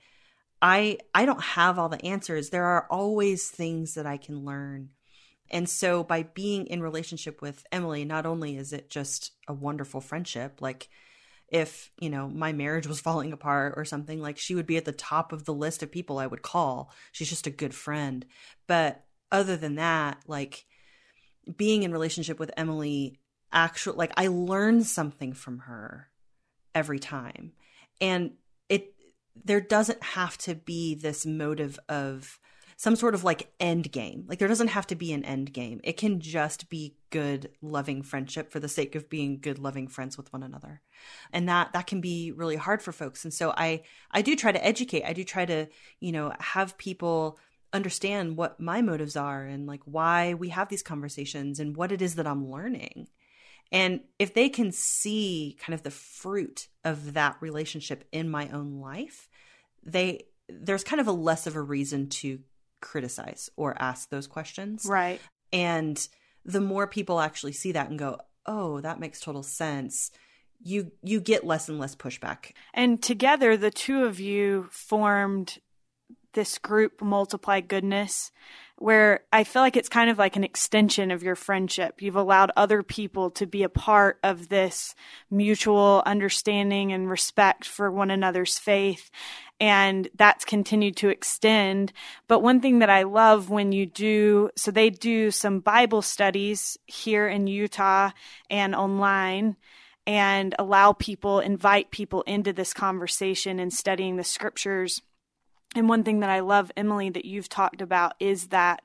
[0.65, 2.49] I I don't have all the answers.
[2.49, 4.89] There are always things that I can learn.
[5.51, 10.01] And so by being in relationship with Emily, not only is it just a wonderful
[10.01, 10.89] friendship, like
[11.55, 14.85] if, you know, my marriage was falling apart or something, like she would be at
[14.85, 16.91] the top of the list of people I would call.
[17.13, 18.27] She's just a good friend.
[18.67, 20.67] But other than that, like
[21.57, 23.21] being in relationship with Emily
[23.53, 26.09] actually like I learn something from her
[26.75, 27.53] every time
[28.01, 28.33] and
[28.69, 28.95] it
[29.45, 32.41] there doesn't have to be this motive of
[32.77, 34.25] some sort of like end game.
[34.29, 35.81] Like there doesn't have to be an end game.
[35.85, 40.17] It can just be good loving friendship for the sake of being good loving friends
[40.17, 40.83] with one another.
[41.33, 43.25] And that that can be really hard for folks.
[43.25, 45.05] And so I I do try to educate.
[45.05, 45.69] I do try to,
[46.01, 47.39] you know, have people
[47.73, 52.01] understand what my motives are and like why we have these conversations and what it
[52.01, 53.09] is that I'm learning.
[53.73, 58.81] And if they can see kind of the fruit of that relationship in my own
[58.81, 59.29] life,
[59.83, 62.39] they there's kind of a less of a reason to
[62.85, 64.87] criticize or ask those questions.
[64.89, 65.21] Right.
[65.53, 66.07] And
[66.45, 70.11] the more people actually see that and go, "Oh, that makes total sense."
[70.61, 72.53] You you get less and less pushback.
[72.73, 75.59] And together the two of you formed
[76.35, 78.31] this group multiply goodness
[78.77, 82.03] where I feel like it's kind of like an extension of your friendship.
[82.03, 84.97] You've allowed other people to be a part of this
[85.31, 89.11] mutual understanding and respect for one another's faith.
[89.61, 91.93] And that's continued to extend.
[92.29, 96.77] But one thing that I love when you do, so they do some Bible studies
[96.87, 98.11] here in Utah
[98.51, 99.57] and online
[100.07, 105.01] and allow people, invite people into this conversation and studying the scriptures
[105.75, 108.83] and one thing that I love, Emily, that you've talked about is that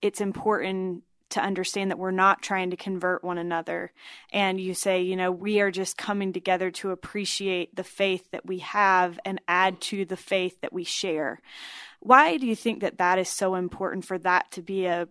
[0.00, 3.92] it's important to understand that we're not trying to convert one another.
[4.32, 8.46] And you say, you know, we are just coming together to appreciate the faith that
[8.46, 11.40] we have and add to the faith that we share.
[12.00, 15.08] Why do you think that that is so important for that to be a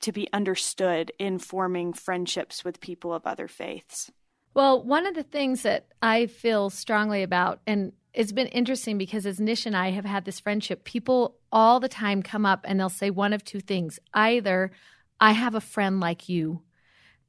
[0.00, 4.10] to be understood in forming friendships with people of other faiths?
[4.54, 9.26] Well, one of the things that I feel strongly about, and it's been interesting because
[9.26, 12.80] as Nish and I have had this friendship, people all the time come up and
[12.80, 14.00] they'll say one of two things.
[14.14, 14.72] Either
[15.20, 16.62] I have a friend like you,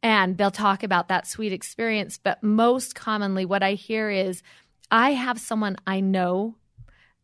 [0.02, 2.18] and they'll talk about that sweet experience.
[2.18, 4.42] But most commonly, what I hear is
[4.90, 6.56] I have someone I know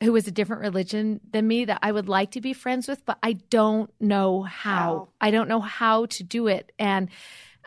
[0.03, 3.03] who is a different religion than me that I would like to be friends with,
[3.05, 5.09] but I don't know how.
[5.19, 6.71] I don't know how to do it.
[6.77, 7.09] And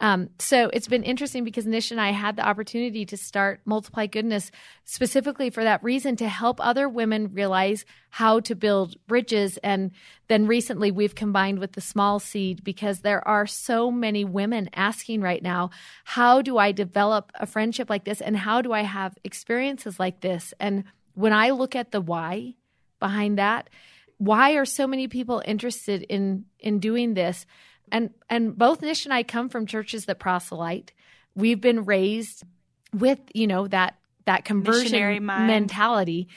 [0.01, 4.07] um, so it's been interesting because Nish and I had the opportunity to start Multiply
[4.07, 4.51] Goodness
[4.85, 9.59] specifically for that reason to help other women realize how to build bridges.
[9.59, 9.91] And
[10.29, 15.21] then recently we've combined with the small seed because there are so many women asking
[15.21, 15.71] right now,
[16.05, 18.23] how do I develop a friendship like this?
[18.23, 20.55] And how do I have experiences like this?
[20.59, 22.55] And when I look at the why
[23.01, 23.69] behind that,
[24.17, 27.47] why are so many people interested in in doing this?
[27.93, 30.93] And and both Nish and I come from churches that proselyte.
[31.35, 32.45] We've been raised
[32.93, 36.29] with, you know, that that conversion mentality.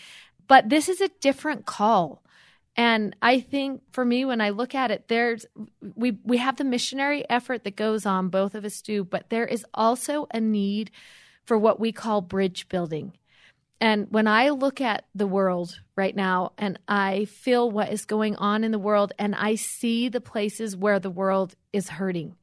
[0.47, 2.23] But this is a different call.
[2.75, 5.45] And I think for me, when I look at it, there's
[5.95, 9.45] we we have the missionary effort that goes on, both of us do, but there
[9.45, 10.89] is also a need
[11.45, 13.13] for what we call bridge building.
[13.83, 18.37] And when I look at the world right now and I feel what is going
[18.37, 22.37] on in the world and I see the places where the world is hurting,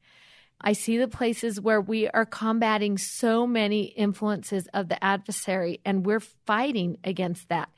[0.61, 6.05] I see the places where we are combating so many influences of the adversary and
[6.05, 7.69] we're fighting against that.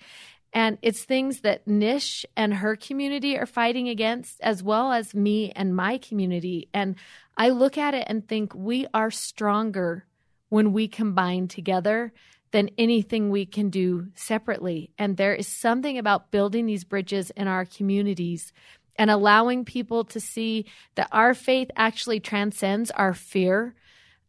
[0.51, 5.53] And it's things that Nish and her community are fighting against, as well as me
[5.55, 6.67] and my community.
[6.73, 6.97] And
[7.37, 10.05] I look at it and think we are stronger
[10.49, 12.11] when we combine together
[12.53, 14.91] than anything we can do separately.
[14.97, 18.53] And there is something about building these bridges in our communities
[18.95, 23.73] and allowing people to see that our faith actually transcends our fear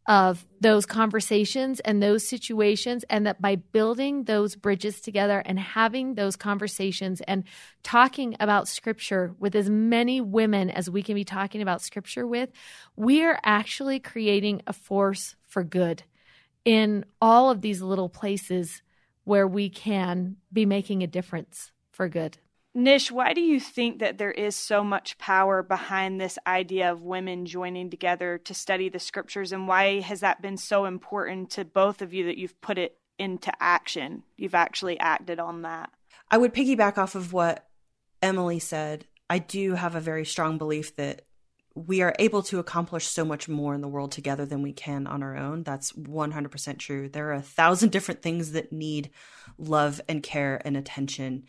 [0.07, 6.13] of those conversations and those situations, and that by building those bridges together and having
[6.13, 7.43] those conversations and
[7.83, 12.51] talking about scripture with as many women as we can be talking about scripture with,
[12.95, 16.03] we are actually creating a force for good
[16.65, 18.81] in all of these little places
[19.23, 22.37] where we can be making a difference for good.
[22.77, 27.01] Nish, why do you think that there is so much power behind this idea of
[27.01, 29.53] women joining together to study the scriptures?
[29.53, 32.97] And why has that been so important to both of you that you've put it
[33.17, 34.23] into action?
[34.35, 35.89] You've actually acted on that.
[36.29, 37.65] I would piggyback off of what
[38.21, 39.05] Emily said.
[39.29, 41.24] I do have a very strong belief that
[41.75, 45.05] we are able to accomplish so much more in the world together than we can
[45.05, 45.63] on our own.
[45.63, 47.09] That's 100% true.
[47.09, 49.11] There are a thousand different things that need
[49.57, 51.43] love and care and attention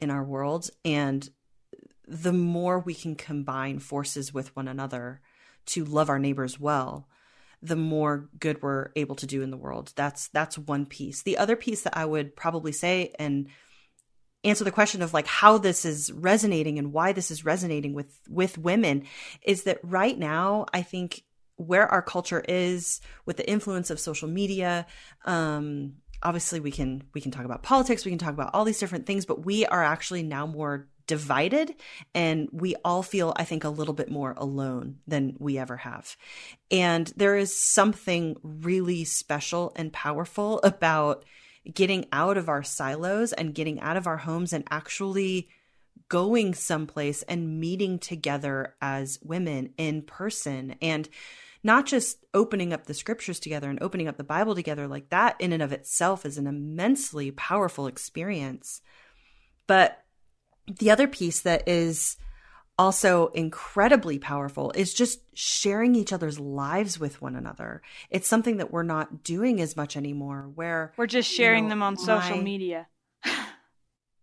[0.00, 0.68] in our world.
[0.84, 1.28] And
[2.08, 5.20] the more we can combine forces with one another
[5.66, 7.08] to love our neighbors well,
[7.62, 9.92] the more good we're able to do in the world.
[9.94, 11.22] That's that's one piece.
[11.22, 13.48] The other piece that I would probably say and
[14.44, 18.20] answer the question of like how this is resonating and why this is resonating with
[18.28, 19.04] with women
[19.42, 21.22] is that right now i think
[21.56, 24.86] where our culture is with the influence of social media
[25.24, 28.78] um obviously we can we can talk about politics we can talk about all these
[28.78, 31.74] different things but we are actually now more divided
[32.14, 36.16] and we all feel i think a little bit more alone than we ever have.
[36.70, 41.24] And there is something really special and powerful about
[41.72, 45.48] getting out of our silos and getting out of our homes and actually
[46.08, 51.08] going someplace and meeting together as women in person and
[51.62, 55.36] not just opening up the scriptures together and opening up the Bible together like that
[55.40, 58.80] in and of itself is an immensely powerful experience.
[59.66, 60.02] But
[60.66, 62.16] the other piece that is
[62.78, 67.82] also incredibly powerful is just sharing each other's lives with one another.
[68.10, 71.74] It's something that we're not doing as much anymore where we're just sharing you know,
[71.74, 72.86] them on social my, media.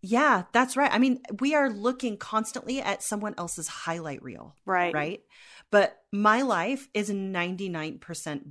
[0.08, 0.92] Yeah, that's right.
[0.94, 4.56] I mean, we are looking constantly at someone else's highlight reel.
[4.64, 4.94] Right.
[4.94, 5.22] Right.
[5.72, 8.00] But my life is 99%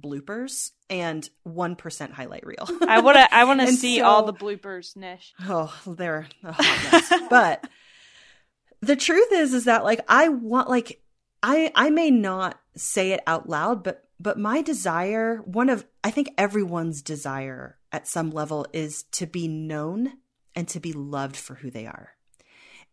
[0.00, 2.68] bloopers and 1% highlight reel.
[2.88, 5.32] I want to I want to see so- all the bloopers, Nish.
[5.42, 7.22] Oh, they're a hot mess.
[7.30, 7.68] but
[8.80, 11.02] the truth is, is that like I want, like
[11.42, 16.10] I I may not say it out loud, but but my desire, one of I
[16.10, 20.14] think everyone's desire at some level is to be known
[20.54, 22.10] and to be loved for who they are.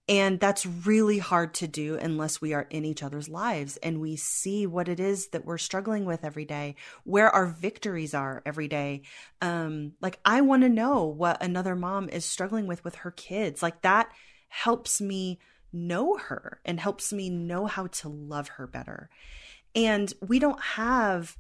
[0.10, 4.16] And that's really hard to do unless we are in each other's lives and we
[4.18, 8.68] see what it is that we're struggling with every day, where our victories are every
[8.68, 9.04] day.
[9.42, 13.62] Um, like I want to know what another mom is struggling with with her kids.
[13.64, 14.12] Like that
[14.50, 15.40] helps me
[15.74, 19.10] know her and helps me know how to love her better.
[19.76, 21.38] And we don't have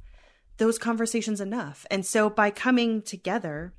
[0.58, 1.86] those conversations enough.
[1.90, 3.74] And so by coming together,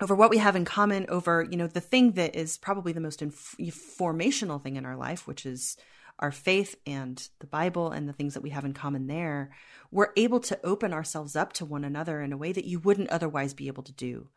[0.00, 3.00] over what we have in common over you know the thing that is probably the
[3.00, 5.76] most inf- formational thing in our life which is
[6.18, 9.50] our faith and the bible and the things that we have in common there
[9.90, 13.10] we're able to open ourselves up to one another in a way that you wouldn't
[13.10, 14.28] otherwise be able to do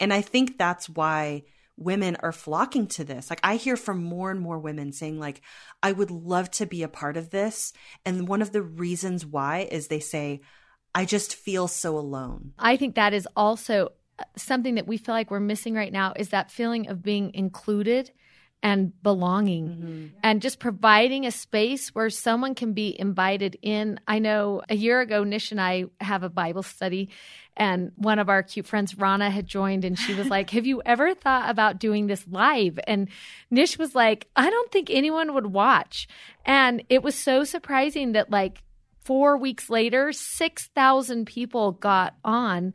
[0.00, 1.42] and i think that's why
[1.76, 3.30] women are flocking to this.
[3.30, 5.42] Like i hear from more and more women saying like
[5.82, 7.72] i would love to be a part of this.
[8.04, 10.40] And one of the reasons why is they say
[10.94, 12.52] i just feel so alone.
[12.58, 16.14] I think that is also uh, something that we feel like we're missing right now
[16.16, 18.10] is that feeling of being included
[18.66, 20.06] and belonging mm-hmm.
[20.24, 24.00] and just providing a space where someone can be invited in.
[24.08, 27.10] I know a year ago, Nish and I have a Bible study,
[27.56, 30.82] and one of our cute friends, Rana, had joined, and she was like, Have you
[30.84, 32.80] ever thought about doing this live?
[32.88, 33.08] And
[33.52, 36.08] Nish was like, I don't think anyone would watch.
[36.44, 38.64] And it was so surprising that, like,
[39.04, 42.74] four weeks later, 6,000 people got on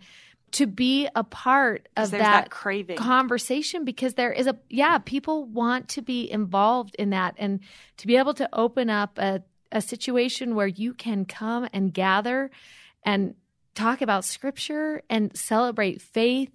[0.52, 2.98] to be a part of that, that craving.
[2.98, 7.36] conversation because there is a yeah people want to be involved in that.
[7.38, 7.62] And
[7.98, 12.52] to be able to open up a, a situation where you can come and gather
[13.04, 13.36] and
[13.76, 16.52] talk about scripture and celebrate faith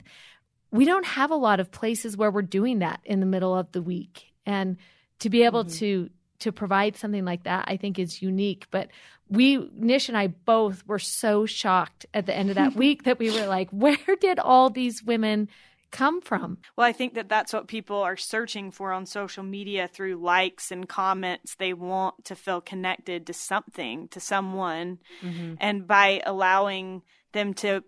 [0.70, 3.72] we don't have a lot of places where we're doing that in the middle of
[3.72, 4.32] the week.
[4.44, 4.76] And
[5.20, 5.78] to be able mm-hmm.
[5.78, 8.88] to to provide something like that i think is unique but
[9.28, 13.18] we nish and i both were so shocked at the end of that week that
[13.18, 15.48] we were like where did all these women
[15.90, 19.88] come from Well, I think that that's what people are searching for on social media
[19.88, 21.54] through likes and comments.
[21.54, 24.98] They want to feel connected to something, to someone.
[25.22, 25.54] Mm-hmm.
[25.58, 27.82] And by allowing them to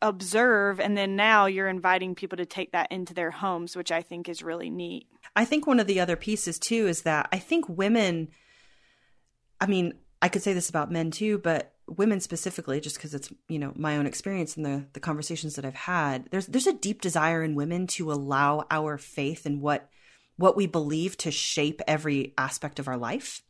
[0.00, 4.02] observe, and then now you're inviting people to take that into their homes, which I
[4.02, 5.06] think is really neat.
[5.38, 8.30] I think one of the other pieces too is that I think women,
[9.60, 13.32] I mean, I could say this about men too, but women specifically, just because it's
[13.48, 16.28] you know my own experience and the the conversations that I've had.
[16.32, 19.88] There's there's a deep desire in women to allow our faith and what
[20.38, 23.40] what we believe to shape every aspect of our life,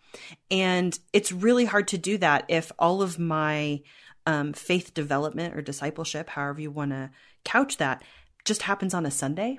[0.50, 3.80] and it's really hard to do that if all of my
[4.26, 7.10] um, faith development or discipleship, however you want to
[7.46, 8.04] couch that,
[8.44, 9.58] just happens on a Sunday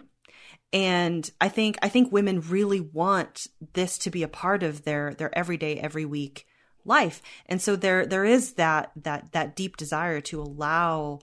[0.71, 5.13] and i think i think women really want this to be a part of their
[5.15, 6.45] their everyday every week
[6.85, 7.21] life.
[7.45, 11.19] And so there there is that that that deep desire to allow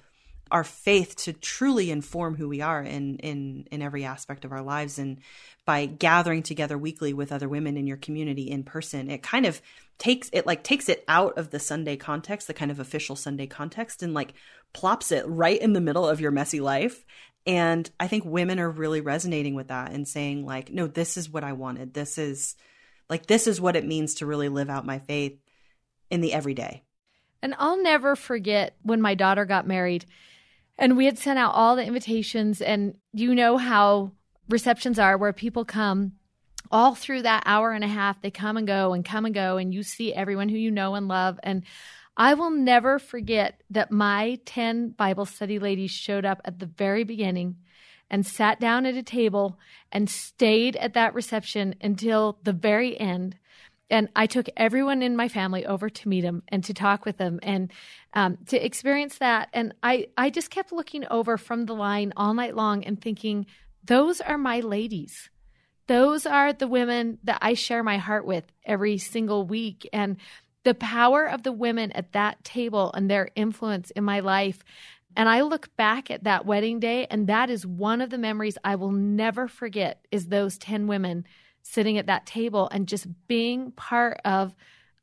[0.51, 4.63] our faith to truly inform who we are in in in every aspect of our
[4.63, 4.99] lives.
[4.99, 5.19] And
[5.67, 9.61] by gathering together weekly with other women in your community in person it kind of
[9.99, 13.49] takes it like takes it out of the sunday context the kind of official sunday
[13.49, 14.33] context and like
[14.73, 17.05] plops it right in the middle of your messy life
[17.47, 21.31] and I think women are really resonating with that and saying, like, no, this is
[21.31, 21.95] what I wanted.
[21.95, 22.57] This is
[23.09, 25.39] like, this is what it means to really live out my faith
[26.11, 26.83] in the everyday.
[27.43, 30.07] And I'll never forget when my daughter got married
[30.79, 32.61] and we had sent out all the invitations.
[32.61, 34.11] And you know how
[34.49, 36.13] receptions are where people come
[36.73, 38.21] all through that hour and a half.
[38.21, 40.97] They come and go and come and go, and you see everyone who you know
[40.97, 41.39] and love.
[41.45, 41.63] And
[42.17, 47.05] I will never forget that my 10 Bible study ladies showed up at the very
[47.05, 47.57] beginning
[48.09, 49.59] and sat down at a table
[49.93, 53.37] and stayed at that reception until the very end
[53.91, 57.19] and I took everyone in my family over to meet them and to talk with
[57.19, 57.73] them and
[58.15, 59.49] um, to experience that.
[59.53, 63.47] And I, I just kept looking over from the line all night long and thinking,
[63.85, 65.31] those are my ladies.
[65.87, 69.89] Those are the women that I share my heart with every single week.
[69.93, 70.17] And
[70.67, 74.65] the power of the women at that table and their influence in my life.
[75.15, 78.59] And I look back at that wedding day, and that is one of the memories
[78.65, 81.25] I will never forget is those 10 women
[81.63, 84.57] sitting at that table and just being part of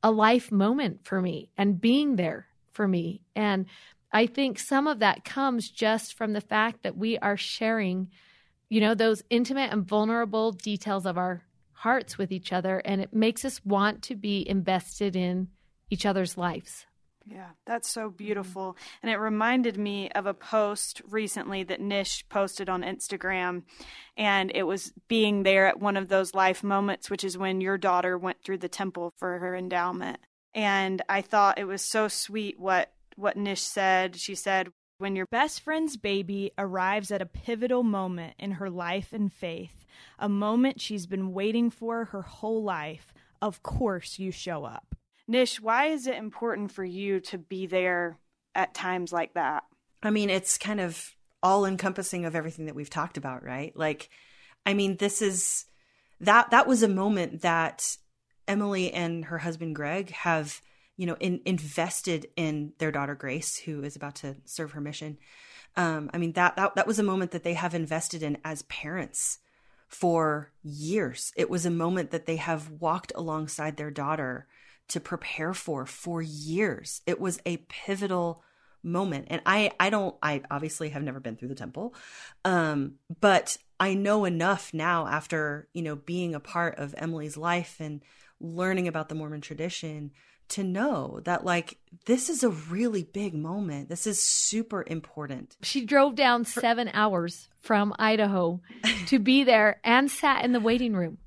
[0.04, 3.22] a life moment for me and being there for me.
[3.34, 3.66] And
[4.12, 8.10] I think some of that comes just from the fact that we are sharing,
[8.68, 11.44] you know, those intimate and vulnerable details of our
[11.84, 12.82] hearts with each other.
[12.86, 15.50] And it makes us want to be invested in
[15.90, 16.86] each other's lives.
[17.26, 18.16] Yeah, that's so mm-hmm.
[18.16, 18.78] beautiful.
[19.02, 23.64] And it reminded me of a post recently that Nish posted on Instagram.
[24.16, 27.78] And it was being there at one of those life moments, which is when your
[27.78, 30.20] daughter went through the temple for her endowment.
[30.54, 34.16] And I thought it was so sweet what, what Nish said.
[34.16, 34.70] She said,
[35.04, 39.86] when your best friend's baby arrives at a pivotal moment in her life and faith,
[40.18, 44.96] a moment she's been waiting for her whole life, of course you show up.
[45.28, 48.18] Nish, why is it important for you to be there
[48.56, 49.66] at times like that?
[50.02, 53.76] I mean, it's kind of all encompassing of everything that we've talked about, right?
[53.76, 54.08] Like,
[54.66, 55.66] I mean, this is
[56.22, 57.98] that that was a moment that
[58.48, 60.62] Emily and her husband Greg have
[60.98, 65.18] you know, in, invested in their daughter Grace, who is about to serve her mission.
[65.76, 68.62] Um, I mean, that, that that was a moment that they have invested in as
[68.64, 69.40] parents
[69.88, 71.32] for years.
[71.36, 74.48] It was a moment that they have walked alongside their daughter
[74.90, 77.02] to prepare for for years.
[77.06, 78.44] It was a pivotal
[78.84, 79.28] moment.
[79.30, 81.96] And I I don't I obviously have never been through the temple.
[82.44, 87.78] Um, but I know enough now after, you know, being a part of Emily's life
[87.80, 88.02] and
[88.40, 90.12] learning about the Mormon tradition
[90.50, 93.90] to know that like this is a really big moment.
[93.90, 95.56] This is super important.
[95.62, 98.62] She drove down 7 hours from Idaho
[99.08, 101.18] to be there and sat in the waiting room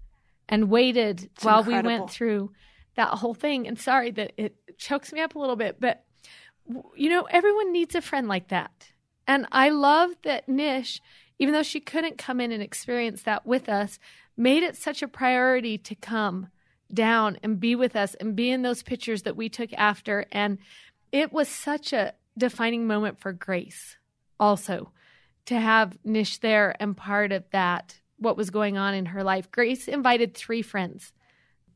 [0.49, 1.91] and waited it's while incredible.
[1.91, 2.53] we went through
[2.97, 3.67] that whole thing.
[3.67, 6.05] And sorry that it chokes me up a little bit, but
[6.97, 8.93] you know, everyone needs a friend like that.
[9.27, 11.01] And I love that Nish,
[11.39, 13.99] even though she couldn't come in and experience that with us,
[14.37, 16.49] made it such a priority to come
[16.93, 20.27] down and be with us and be in those pictures that we took after.
[20.33, 20.59] And
[21.13, 23.97] it was such a defining moment for Grace
[24.39, 24.91] also
[25.47, 29.51] to have Nish there and part of that, what was going on in her life.
[29.51, 31.13] Grace invited three friends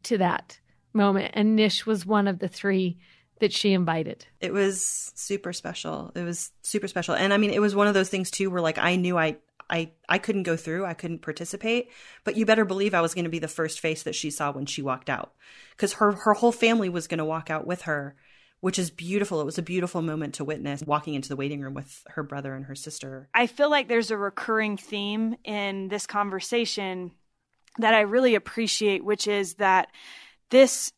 [0.05, 0.59] to that
[0.93, 2.99] moment, and Nish was one of the three
[3.41, 4.27] that she invited.
[4.41, 6.13] It was super special.
[6.15, 7.15] It was super special.
[7.15, 9.37] And I mean, it was one of those things too where like I knew I
[9.71, 11.91] I I couldn't go through, I couldn't participate,
[12.25, 14.53] but you better believe I was going to be the first face that she saw
[14.53, 15.33] when she walked out
[15.77, 18.17] cuz her her whole family was going to walk out with her,
[18.61, 19.41] which is beautiful.
[19.41, 22.55] It was a beautiful moment to witness walking into the waiting room with her brother
[22.55, 23.29] and her sister.
[23.33, 27.13] I feel like there's a recurring theme in this conversation
[27.79, 29.89] that I really appreciate, which is that
[30.51, 30.93] this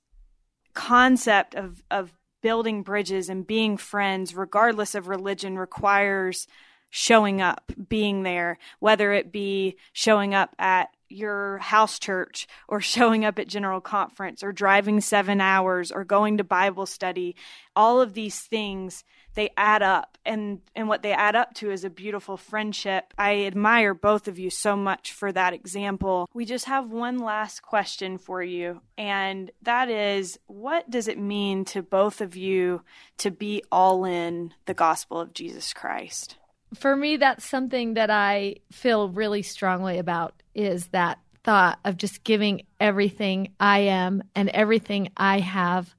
[0.75, 2.13] concept of of
[2.43, 6.49] building bridges and being friends regardless of religion requires
[6.95, 13.25] showing up, being there, whether it be showing up at your house church or showing
[13.25, 17.35] up at general conference or driving seven hours or going to Bible study.
[17.75, 21.85] All of these things they add up and and what they add up to is
[21.85, 23.15] a beautiful friendship.
[23.17, 26.29] I admire both of you so much for that example.
[26.35, 31.65] We just have one last question for you and that is what does it mean
[31.67, 32.83] to both of you
[33.17, 36.37] to be all in the gospel of Jesus Christ?
[36.75, 42.25] For me, that's something that I feel really strongly about is that thought of just
[42.25, 45.95] giving everything I am and everything I have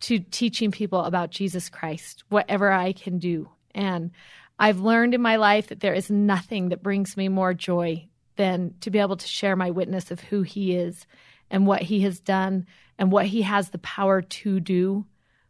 [0.00, 3.48] to teaching people about Jesus Christ, whatever I can do.
[3.74, 4.10] And
[4.58, 8.74] I've learned in my life that there is nothing that brings me more joy than
[8.80, 11.06] to be able to share my witness of who he is
[11.50, 12.66] and what he has done
[12.98, 15.06] and what he has the power to do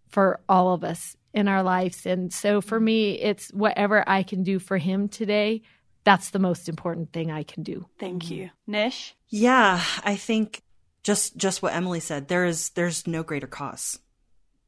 [0.09, 2.07] for all of us in our lives.
[2.07, 2.85] And so for mm-hmm.
[2.85, 5.62] me, it's whatever I can do for him today.
[6.05, 7.87] That's the most important thing I can do.
[7.99, 8.35] Thank mm-hmm.
[8.35, 8.51] you.
[8.66, 9.14] Nish?
[9.28, 10.62] Yeah, I think
[11.03, 13.99] just just what Emily said, there is there's no greater cause.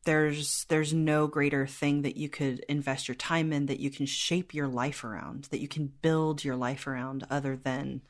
[0.04, 4.06] There's there's no greater thing that you could invest your time in that you can
[4.06, 8.02] shape your life around, that you can build your life around other than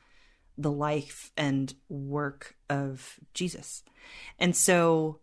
[0.57, 3.83] the life and work of Jesus.
[4.39, 5.19] And so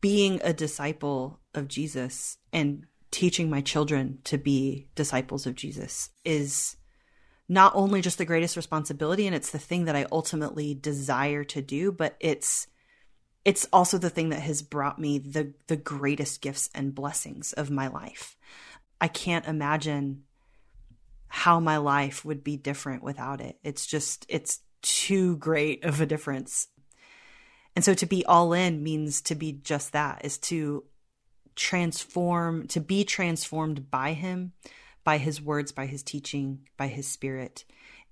[0.00, 6.76] being a disciple of Jesus and teaching my children to be disciples of Jesus is
[7.48, 11.60] not only just the greatest responsibility and it's the thing that I ultimately desire to
[11.60, 12.66] do, but it's
[13.44, 17.70] it's also the thing that has brought me the the greatest gifts and blessings of
[17.70, 18.36] my life.
[19.00, 20.22] I can't imagine
[21.28, 23.58] how my life would be different without it.
[23.62, 26.68] It's just it's too great of a difference
[27.74, 30.84] and so to be all in means to be just that, is to
[31.54, 34.52] transform, to be transformed by him,
[35.04, 37.64] by his words, by his teaching, by his spirit,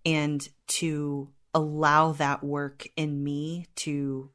[0.05, 4.31] and to allow that work in me to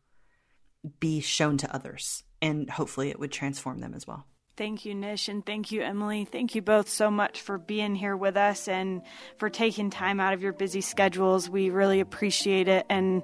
[0.99, 2.23] be shown to others.
[2.41, 4.25] And hopefully it would transform them as well.
[4.57, 6.23] Thank you, Nish, and thank you, Emily.
[6.23, 9.01] Thank you both so much for being here with us and
[9.37, 11.49] for taking time out of your busy schedules.
[11.49, 13.23] We really appreciate it, and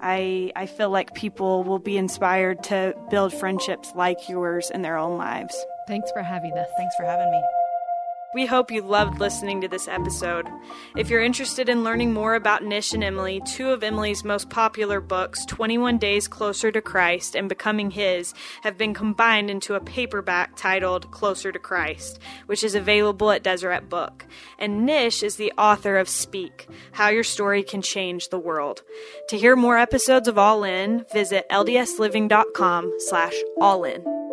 [0.00, 4.96] I I feel like people will be inspired to build friendships like yours in their
[4.96, 5.54] own lives.
[5.86, 6.68] Thanks for having us.
[6.78, 7.42] Thanks for having me.
[8.32, 10.46] We hope you loved listening to this episode.
[10.96, 15.00] If you're interested in learning more about Nish and Emily, two of Emily's most popular
[15.00, 20.54] books, 21 Days Closer to Christ and Becoming His, have been combined into a paperback
[20.54, 24.24] titled Closer to Christ, which is available at Deseret Book.
[24.60, 28.84] And Nish is the author of Speak How Your Story Can Change the World.
[29.30, 34.29] To hear more episodes of All In, visit ldsliving.com slash all in.